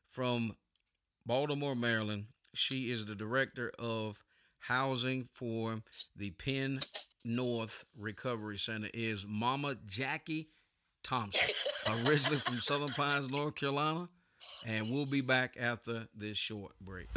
from 0.06 0.56
Baltimore, 1.26 1.74
Maryland. 1.74 2.26
She 2.54 2.92
is 2.92 3.04
the 3.04 3.16
director 3.16 3.70
of 3.78 4.18
housing 4.60 5.28
for 5.34 5.82
the 6.14 6.30
Penn 6.30 6.80
North 7.24 7.84
Recovery 7.98 8.58
Center. 8.58 8.88
Is 8.94 9.26
Mama 9.28 9.74
Jackie 9.86 10.48
Thompson, 11.02 11.52
originally 12.06 12.38
from 12.38 12.60
Southern 12.60 12.88
Pines, 12.88 13.28
North 13.28 13.56
Carolina, 13.56 14.08
and 14.64 14.90
we'll 14.90 15.06
be 15.06 15.20
back 15.20 15.56
after 15.60 16.06
this 16.14 16.38
short 16.38 16.72
break. 16.80 17.08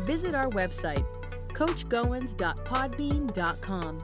Visit 0.00 0.34
our 0.34 0.48
website, 0.50 1.06
coachgoins.podbean.com. 1.48 3.98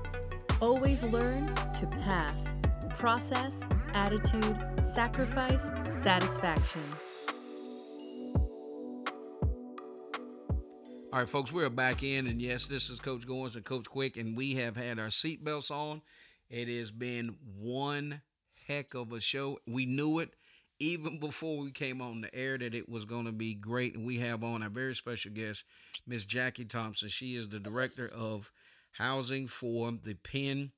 Always 0.61 1.03
learn 1.03 1.47
to 1.47 1.87
pass. 2.03 2.55
Process, 2.91 3.65
attitude, 3.93 4.65
sacrifice, 4.85 5.69
satisfaction. 5.91 6.83
All 11.15 11.21
right, 11.21 11.29
folks, 11.29 11.53
we're 11.53 11.71
back 11.71 12.03
in, 12.03 12.27
and 12.27 12.43
yes, 12.43 12.67
this 12.67 12.91
is 12.91 12.99
Coach 12.99 13.25
Goins 13.25 13.55
and 13.55 13.65
Coach 13.65 13.89
Quick, 13.89 14.17
and 14.17 14.37
we 14.37 14.55
have 14.55 14.75
had 14.75 14.99
our 14.99 15.11
seatbelts 15.11 15.71
on. 15.71 16.03
It 16.51 16.67
has 16.67 16.91
been 16.91 17.37
one 17.57 18.21
heck 18.67 18.95
of 18.95 19.13
a 19.13 19.21
show. 19.21 19.61
We 19.65 19.87
knew 19.87 20.19
it 20.19 20.35
even 20.81 21.21
before 21.21 21.59
we 21.59 21.71
came 21.71 22.03
on 22.03 22.21
the 22.21 22.35
air 22.35 22.59
that 22.59 22.75
it 22.75 22.89
was 22.89 23.05
going 23.05 23.27
to 23.27 23.33
be 23.33 23.55
great, 23.55 23.95
and 23.95 24.05
we 24.05 24.19
have 24.19 24.43
on 24.43 24.65
our 24.65 24.69
very 24.69 24.97
special 24.97 25.31
guest, 25.31 25.63
Miss 26.05 26.27
Jackie 26.27 26.65
Thompson. 26.65 27.09
She 27.09 27.37
is 27.37 27.49
the 27.49 27.61
director 27.61 28.11
of 28.13 28.51
housing 28.91 29.47
for 29.47 29.93
the 29.93 30.15
Penn 30.15 30.73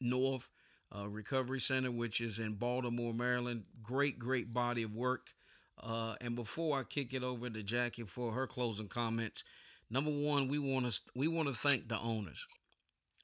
North 0.00 0.50
uh, 0.92 1.08
Recovery 1.08 1.60
Center, 1.60 1.92
which 1.92 2.20
is 2.20 2.40
in 2.40 2.54
Baltimore, 2.54 3.14
Maryland. 3.14 3.62
Great, 3.80 4.18
great 4.18 4.52
body 4.52 4.82
of 4.82 4.92
work. 4.92 5.28
Uh, 5.80 6.14
and 6.20 6.36
before 6.36 6.78
I 6.78 6.82
kick 6.84 7.14
it 7.14 7.22
over 7.22 7.50
to 7.50 7.62
Jackie 7.62 8.04
for 8.04 8.32
her 8.32 8.46
closing 8.46 8.88
comments, 8.88 9.44
number 9.90 10.10
one, 10.10 10.48
we 10.48 10.58
want 10.58 10.90
to 10.90 11.00
we 11.14 11.28
want 11.28 11.48
to 11.48 11.54
thank 11.54 11.88
the 11.88 11.98
owners 11.98 12.46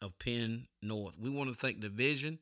of 0.02 0.18
Penn 0.18 0.66
North. 0.82 1.18
We 1.18 1.30
want 1.30 1.50
to 1.50 1.56
thank 1.56 1.80
the 1.80 1.88
vision 1.88 2.38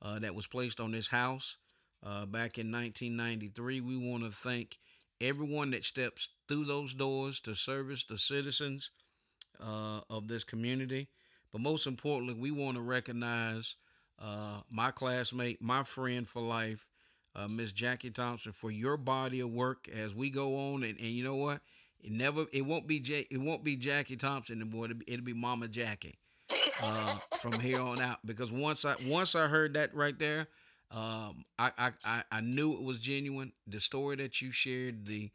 uh, 0.00 0.18
that 0.20 0.34
was 0.34 0.46
placed 0.46 0.80
on 0.80 0.92
this 0.92 1.08
house 1.08 1.56
uh, 2.04 2.26
back 2.26 2.58
in 2.58 2.72
1993. 2.72 3.80
We 3.80 3.96
want 3.96 4.24
to 4.24 4.30
thank 4.30 4.78
everyone 5.20 5.70
that 5.70 5.84
steps 5.84 6.28
through 6.48 6.64
those 6.64 6.94
doors 6.94 7.40
to 7.40 7.54
service 7.54 8.04
the 8.04 8.18
citizens 8.18 8.90
uh, 9.60 10.00
of 10.10 10.28
this 10.28 10.44
community. 10.44 11.08
But 11.52 11.60
most 11.60 11.86
importantly, 11.86 12.34
we 12.34 12.50
want 12.50 12.76
to 12.76 12.82
recognize 12.82 13.76
uh, 14.18 14.60
my 14.70 14.90
classmate, 14.90 15.60
my 15.60 15.82
friend 15.82 16.26
for 16.26 16.42
life, 16.42 16.86
uh, 17.34 17.48
Miss 17.50 17.72
Jackie 17.72 18.10
Thompson, 18.10 18.52
for 18.52 18.70
your 18.70 18.96
body 18.96 19.40
of 19.40 19.50
work 19.50 19.88
as 19.88 20.14
we 20.14 20.30
go 20.30 20.72
on. 20.72 20.82
And, 20.82 20.98
and 20.98 21.08
you 21.08 21.24
know 21.24 21.36
what? 21.36 21.60
It 22.02 22.12
never, 22.12 22.46
it 22.52 22.62
won't 22.62 22.86
be 22.86 23.00
J, 23.00 23.26
it 23.30 23.38
won't 23.38 23.64
be 23.64 23.76
Jackie 23.76 24.16
Thompson 24.16 24.60
anymore. 24.60 24.86
It'll 24.86 24.96
be, 24.98 25.04
it'll 25.06 25.24
be 25.24 25.32
Mama 25.32 25.68
Jackie 25.68 26.18
uh, 26.82 27.14
from 27.40 27.58
here 27.60 27.80
on 27.80 28.00
out. 28.00 28.18
Because 28.24 28.50
once 28.50 28.84
I 28.84 28.94
once 29.06 29.34
I 29.34 29.46
heard 29.46 29.74
that 29.74 29.94
right 29.94 30.18
there, 30.18 30.48
um, 30.90 31.44
I, 31.58 31.70
I 31.78 31.90
I 32.04 32.22
I 32.32 32.40
knew 32.40 32.72
it 32.72 32.82
was 32.82 32.98
genuine. 32.98 33.52
The 33.66 33.80
story 33.80 34.16
that 34.16 34.40
you 34.42 34.50
shared, 34.50 35.06
the 35.06 35.30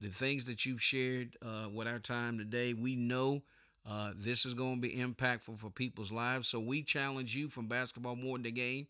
the 0.00 0.08
things 0.08 0.44
that 0.44 0.64
you've 0.64 0.82
shared 0.82 1.36
uh, 1.44 1.68
with 1.72 1.86
our 1.86 1.98
time 1.98 2.38
today, 2.38 2.74
we 2.74 2.96
know 2.96 3.42
uh, 3.88 4.12
this 4.16 4.44
is 4.44 4.54
going 4.54 4.76
to 4.76 4.88
be 4.88 4.94
impactful 4.94 5.58
for 5.58 5.70
people's 5.70 6.12
lives. 6.12 6.48
So 6.48 6.60
we 6.60 6.82
challenge 6.82 7.34
you 7.34 7.48
from 7.48 7.66
basketball 7.66 8.16
more 8.16 8.36
than 8.36 8.44
the 8.44 8.52
game. 8.52 8.86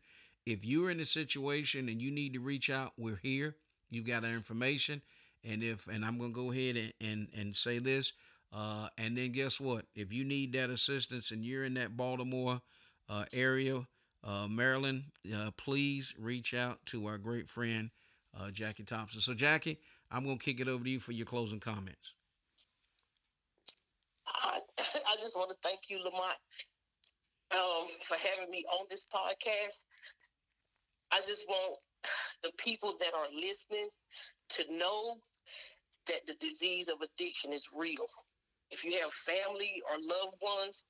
If 0.46 0.64
you're 0.64 0.90
in 0.90 1.00
a 1.00 1.04
situation 1.04 1.88
and 1.88 2.00
you 2.02 2.10
need 2.10 2.34
to 2.34 2.40
reach 2.40 2.70
out, 2.70 2.92
we're 2.96 3.20
here. 3.22 3.56
You've 3.90 4.06
got 4.06 4.24
our 4.24 4.30
information. 4.32 5.02
And 5.44 5.62
if 5.62 5.86
and 5.86 6.04
I'm 6.04 6.18
gonna 6.18 6.32
go 6.32 6.52
ahead 6.52 6.76
and 6.76 6.92
and, 7.00 7.28
and 7.36 7.56
say 7.56 7.78
this, 7.78 8.12
uh, 8.52 8.88
and 8.98 9.16
then 9.16 9.32
guess 9.32 9.60
what? 9.60 9.86
If 9.94 10.12
you 10.12 10.24
need 10.24 10.52
that 10.54 10.70
assistance 10.70 11.30
and 11.30 11.44
you're 11.44 11.64
in 11.64 11.74
that 11.74 11.96
Baltimore 11.96 12.60
uh, 13.08 13.24
area, 13.32 13.86
uh, 14.24 14.46
Maryland, 14.48 15.04
uh, 15.34 15.50
please 15.56 16.14
reach 16.18 16.54
out 16.54 16.78
to 16.86 17.06
our 17.06 17.18
great 17.18 17.48
friend 17.48 17.90
uh, 18.38 18.50
Jackie 18.50 18.84
Thompson. 18.84 19.20
So 19.20 19.34
Jackie, 19.34 19.78
I'm 20.10 20.24
gonna 20.24 20.38
kick 20.38 20.60
it 20.60 20.68
over 20.68 20.84
to 20.84 20.90
you 20.90 21.00
for 21.00 21.12
your 21.12 21.26
closing 21.26 21.60
comments. 21.60 22.14
I, 24.26 24.58
I 24.78 25.16
just 25.16 25.36
want 25.36 25.50
to 25.50 25.56
thank 25.62 25.90
you, 25.90 25.98
Lamont, 25.98 26.38
um, 27.52 27.88
for 28.02 28.16
having 28.28 28.50
me 28.50 28.64
on 28.72 28.86
this 28.90 29.06
podcast. 29.12 29.84
I 31.12 31.20
just 31.26 31.46
want 31.48 31.78
the 32.42 32.50
people 32.58 32.94
that 32.98 33.14
are 33.14 33.26
listening 33.34 33.86
to 34.50 34.64
know 34.76 35.16
that 36.06 36.20
the 36.26 36.34
disease 36.40 36.88
of 36.88 36.96
addiction 37.00 37.52
is 37.52 37.68
real. 37.74 38.06
If 38.70 38.84
you 38.84 38.92
have 39.02 39.12
family 39.12 39.82
or 39.90 39.98
loved 39.98 40.36
ones, 40.42 40.84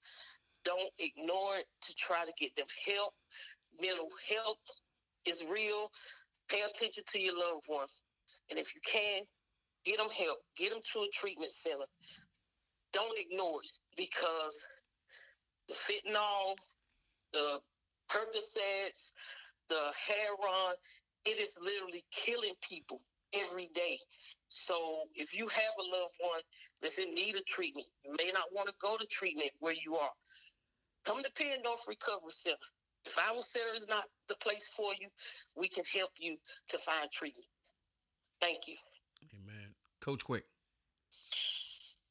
don't 0.64 0.90
ignore 0.98 1.56
it 1.56 1.66
to 1.82 1.94
try 1.96 2.24
to 2.24 2.32
get 2.38 2.54
them 2.54 2.66
help. 2.86 3.12
Mental 3.80 4.08
health 4.32 4.60
is 5.26 5.44
real. 5.50 5.90
Pay 6.48 6.60
attention 6.62 7.02
to 7.08 7.20
your 7.20 7.38
loved 7.38 7.66
ones. 7.68 8.04
And 8.50 8.58
if 8.58 8.74
you 8.74 8.80
can, 8.84 9.22
get 9.84 9.98
them 9.98 10.08
help. 10.16 10.38
Get 10.56 10.70
them 10.70 10.80
to 10.92 11.00
a 11.00 11.08
treatment 11.12 11.50
center. 11.50 11.84
Don't 12.92 13.18
ignore 13.18 13.60
it 13.64 13.70
because 13.96 14.66
the 15.68 15.74
fentanyl, 15.74 16.56
the 17.32 17.58
Percocets, 18.10 19.12
the 19.72 19.92
heroin, 20.12 20.74
it 21.24 21.40
is 21.40 21.56
literally 21.60 22.02
killing 22.10 22.52
people 22.60 23.00
every 23.32 23.68
day. 23.72 23.96
So 24.48 25.04
if 25.14 25.34
you 25.36 25.46
have 25.46 25.74
a 25.78 25.82
loved 25.82 26.14
one 26.18 26.40
that's 26.80 26.98
in 26.98 27.14
need 27.14 27.36
of 27.36 27.44
treatment, 27.46 27.86
you 28.04 28.14
may 28.18 28.30
not 28.34 28.44
want 28.52 28.68
to 28.68 28.74
go 28.80 28.96
to 28.96 29.06
treatment 29.06 29.50
where 29.60 29.74
you 29.74 29.96
are. 29.96 30.10
Come 31.04 31.22
to 31.22 31.32
Penn 31.32 31.62
North 31.64 31.84
Recovery 31.88 32.30
Center. 32.30 32.56
If 33.06 33.18
our 33.30 33.40
center 33.42 33.74
is 33.74 33.88
not 33.88 34.04
the 34.28 34.36
place 34.36 34.68
for 34.68 34.90
you, 35.00 35.08
we 35.56 35.68
can 35.68 35.84
help 35.96 36.10
you 36.18 36.36
to 36.68 36.78
find 36.78 37.10
treatment. 37.10 37.48
Thank 38.40 38.68
you. 38.68 38.76
Amen. 39.34 39.74
Coach 40.00 40.24
Quick. 40.24 40.44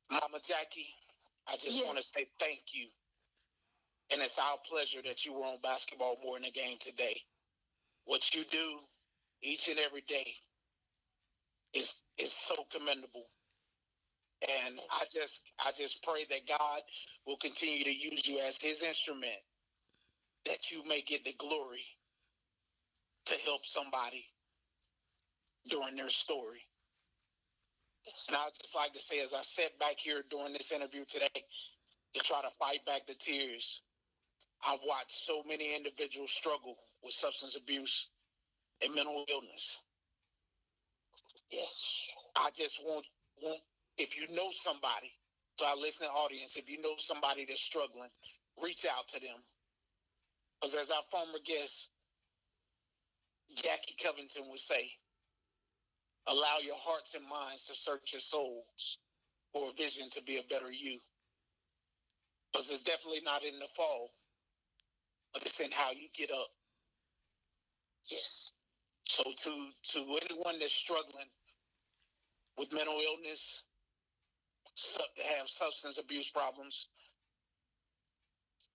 Mama 0.09 0.39
Jackie, 0.43 0.93
I 1.47 1.53
just 1.53 1.78
Yes. 1.78 1.86
want 1.86 1.97
to 1.97 2.03
say 2.03 2.30
thank 2.39 2.74
you. 2.74 2.88
And 4.12 4.22
it's 4.22 4.38
our 4.39 4.57
pleasure 4.66 5.01
that 5.03 5.26
you 5.26 5.34
were 5.34 5.45
on 5.45 5.57
basketball 5.62 6.18
more 6.22 6.36
in 6.36 6.43
the 6.43 6.51
game 6.51 6.78
today. 6.80 7.22
What 8.06 8.36
you 8.36 8.43
do 8.45 8.80
each 9.41 9.70
and 9.70 9.80
every 9.80 10.02
day 10.02 10.36
is 11.74 12.02
is 12.18 12.32
so 12.32 12.56
commendable. 12.72 13.26
And 14.66 14.80
I 14.91 15.06
just 15.12 15.45
I 15.66 15.72
just 15.78 16.04
pray 16.04 16.26
that 16.30 16.47
God 16.47 16.82
will 17.28 17.38
continue 17.38 17.84
to 17.84 17.93
use 17.93 18.28
you 18.28 18.39
as 18.39 18.62
his 18.62 18.84
instrument 18.84 19.39
that 20.45 20.72
you 20.72 20.84
may 20.88 21.02
get 21.02 21.24
the 21.26 21.34
glory 21.38 21.86
to 23.26 23.36
help 23.45 23.66
somebody 23.66 24.26
during 25.70 25.95
their 25.95 26.10
story. 26.10 26.62
And 28.28 28.38
I'd 28.38 28.49
just 28.60 28.76
like 28.76 28.93
to 28.93 28.99
say, 28.99 29.20
as 29.22 29.34
I 29.34 29.41
sat 29.41 29.78
back 29.80 29.97
here 29.99 30.24
during 30.30 30.54
this 30.54 30.72
interview 30.72 31.06
today 31.06 31.28
to 32.14 32.20
try 32.22 32.41
to 32.41 32.49
fight 32.60 32.86
back 32.86 33.06
the 33.06 33.14
tears, 33.14 33.84
I've 34.68 34.80
watched 34.88 35.12
so 35.12 35.43
many 35.47 35.76
individuals 35.76 36.32
struggle 36.32 36.78
with 37.04 37.14
substance 37.14 37.56
abuse 37.56 38.10
and 38.84 38.95
mental 38.95 39.26
illness. 39.32 39.80
Yes. 41.49 42.08
I 42.38 42.49
just 42.54 42.84
want, 42.86 43.06
want 43.41 43.60
if 43.97 44.20
you 44.20 44.34
know 44.36 44.49
somebody, 44.52 45.12
to 45.58 45.66
our 45.66 45.76
listening 45.78 46.10
audience, 46.10 46.56
if 46.56 46.70
you 46.70 46.82
know 46.82 46.93
somebody 46.97 47.45
that's 47.45 47.62
struggling, 47.62 48.10
reach 48.64 48.86
out 48.97 49.08
to 49.10 49.20
them. 49.20 49.38
Because 50.60 50.76
as 50.76 50.91
our 50.91 51.04
former 51.10 51.39
guest, 51.45 51.91
Jackie 53.56 53.95
Covington 54.02 54.43
would 54.49 54.60
say, 54.60 54.91
allow 56.28 56.58
your 56.64 56.78
hearts 56.78 57.16
and 57.16 57.28
minds 57.28 57.68
to 57.68 57.76
search 57.76 58.14
your 58.14 58.20
souls 58.22 58.99
for 59.54 59.70
a 59.70 59.74
vision 59.74 60.10
to 60.12 60.24
be 60.24 60.38
a 60.38 60.43
better 60.49 60.72
you. 60.72 60.99
Because 62.52 62.70
it's 62.72 62.84
definitely 62.84 63.22
not 63.26 63.43
in 63.43 63.60
the 63.60 63.68
fall, 63.76 64.12
but 65.34 65.41
it's 65.43 65.60
in 65.60 65.72
how 65.72 65.91
you 65.91 66.08
get 66.16 66.32
up. 66.32 66.47
Yes. 68.10 68.52
So 69.06 69.24
to 69.24 69.70
to 69.93 70.18
anyone 70.24 70.60
that's 70.60 70.74
struggling 70.74 71.28
with 72.58 72.74
mental 72.74 72.99
illness, 72.99 73.64
have 75.38 75.47
substance 75.49 75.97
abuse 75.99 76.30
problems, 76.30 76.89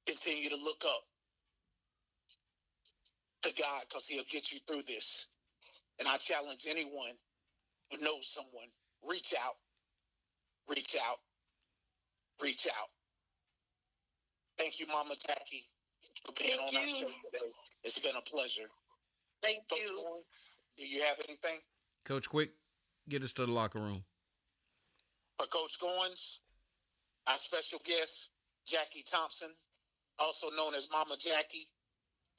continue 0.06 0.50
to 0.50 0.56
look 0.56 0.84
up 0.86 1.02
to 3.42 3.54
God 3.60 3.82
because 3.88 4.06
He'll 4.08 4.24
get 4.30 4.52
you 4.52 4.60
through 4.68 4.82
this. 4.88 5.30
And 5.98 6.08
I 6.08 6.16
challenge 6.18 6.66
anyone 6.68 7.12
who 7.90 7.98
knows 8.02 8.28
someone, 8.28 8.68
reach 9.08 9.34
out, 9.42 9.54
reach 10.68 10.96
out, 11.08 11.18
reach 12.42 12.66
out. 12.68 12.88
Thank 14.58 14.80
you, 14.80 14.86
Mama 14.88 15.14
Jackie, 15.26 15.64
for 16.26 16.32
being 16.32 16.58
Thank 16.58 16.74
on 16.74 16.76
our 16.82 16.88
show 16.88 17.06
today. 17.06 17.52
It's 17.84 18.00
been 18.00 18.16
a 18.16 18.22
pleasure. 18.22 18.68
Thank 19.46 19.68
Coach 19.68 19.78
you. 19.78 20.02
Warren, 20.04 20.22
Do 20.76 20.86
you 20.86 21.02
have 21.02 21.18
anything? 21.28 21.60
Coach 22.04 22.28
Quick, 22.28 22.50
get 23.08 23.22
us 23.22 23.32
to 23.34 23.46
the 23.46 23.52
locker 23.52 23.78
room. 23.78 24.02
For 25.38 25.46
Coach 25.46 25.78
Goins, 25.78 26.40
our 27.28 27.36
special 27.36 27.80
guest, 27.84 28.30
Jackie 28.66 29.04
Thompson, 29.06 29.50
also 30.18 30.48
known 30.56 30.74
as 30.74 30.88
Mama 30.90 31.14
Jackie, 31.16 31.68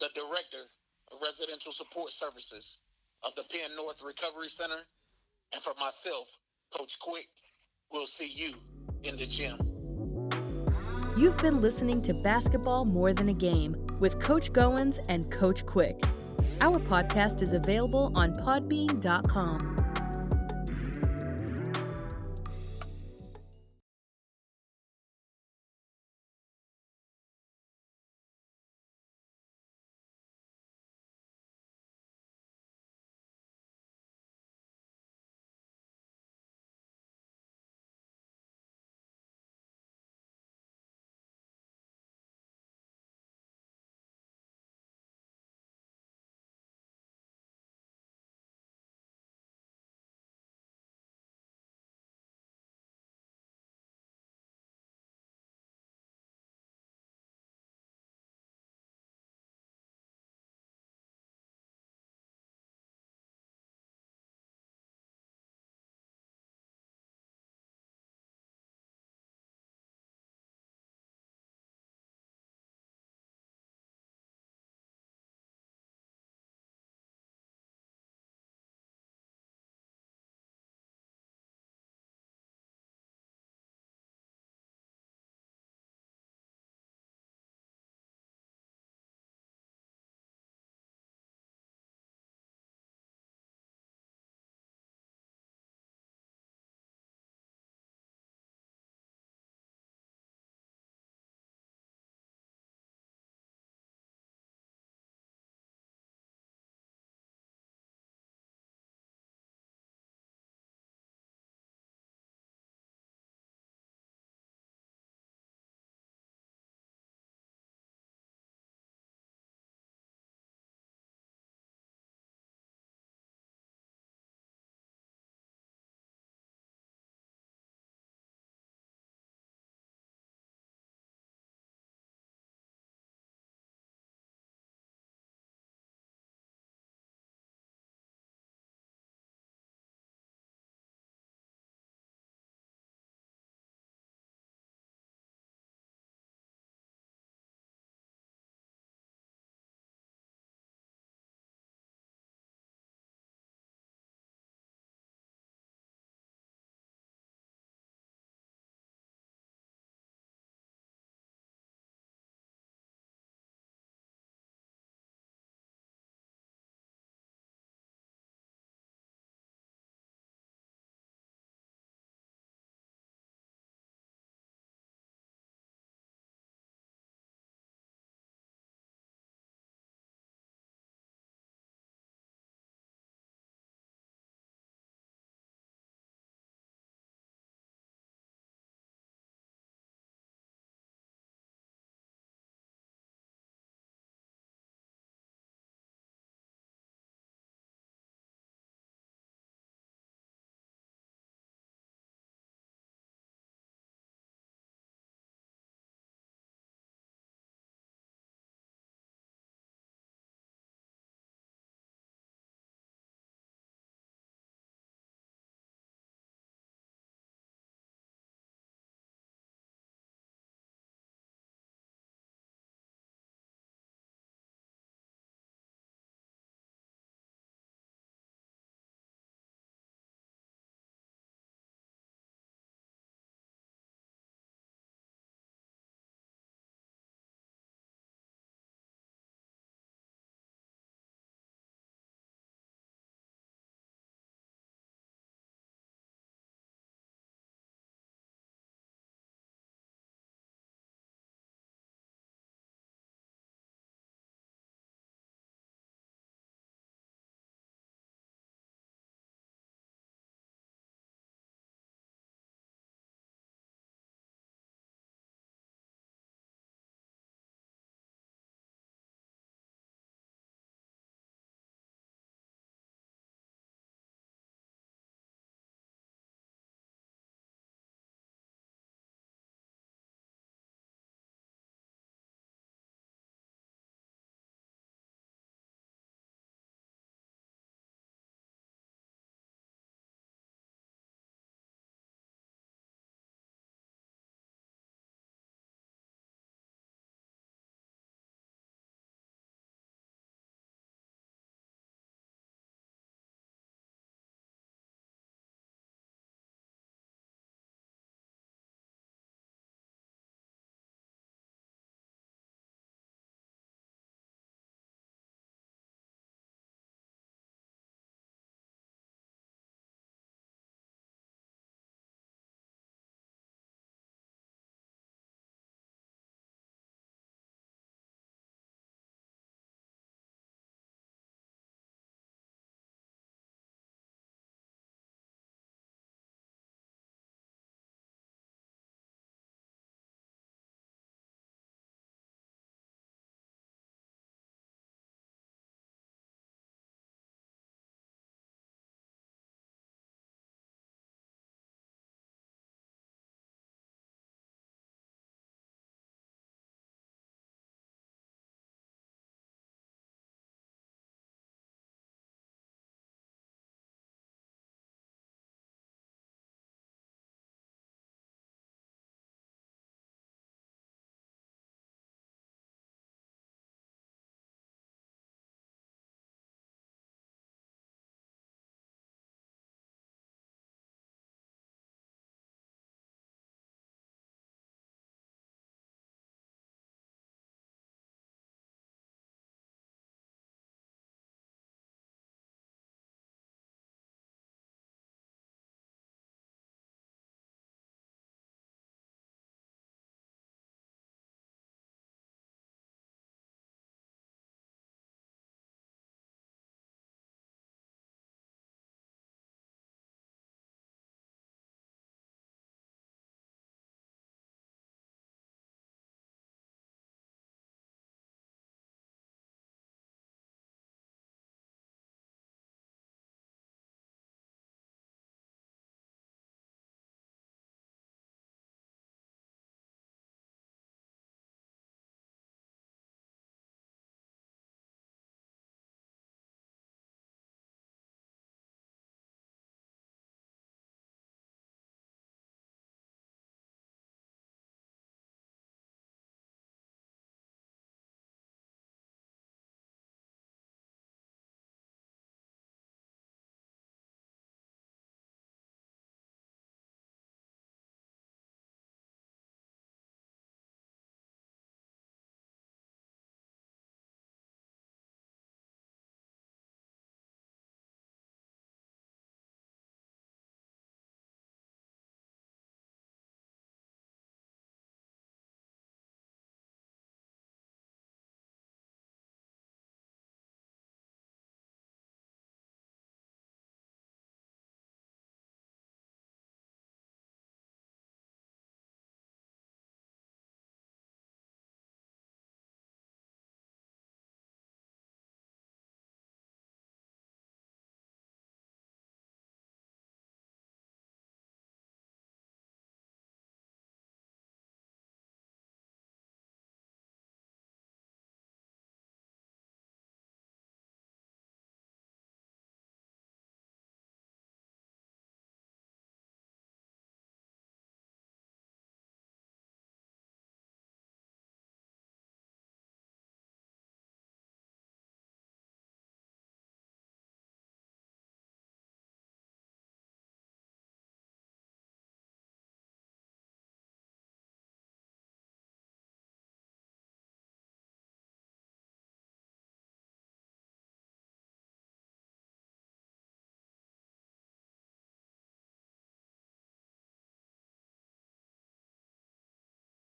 the 0.01 0.09
Director 0.15 0.67
of 1.13 1.19
Residential 1.21 1.71
Support 1.71 2.11
Services 2.11 2.81
of 3.23 3.33
the 3.35 3.43
Penn 3.43 3.75
North 3.77 4.03
Recovery 4.05 4.49
Center, 4.49 4.81
and 5.53 5.63
for 5.63 5.73
myself, 5.79 6.37
Coach 6.77 6.99
Quick, 6.99 7.29
we'll 7.91 8.05
see 8.05 8.27
you 8.27 8.53
in 9.03 9.15
the 9.15 9.25
gym. 9.25 9.57
You've 11.17 11.37
been 11.37 11.61
listening 11.61 12.01
to 12.01 12.13
Basketball 12.13 12.83
More 12.83 13.13
Than 13.13 13.29
a 13.29 13.33
Game 13.33 13.87
with 13.99 14.19
Coach 14.19 14.51
Goins 14.51 14.99
and 15.07 15.31
Coach 15.31 15.65
Quick. 15.65 16.01
Our 16.59 16.79
podcast 16.79 17.41
is 17.41 17.53
available 17.53 18.11
on 18.15 18.33
podbean.com. 18.33 19.86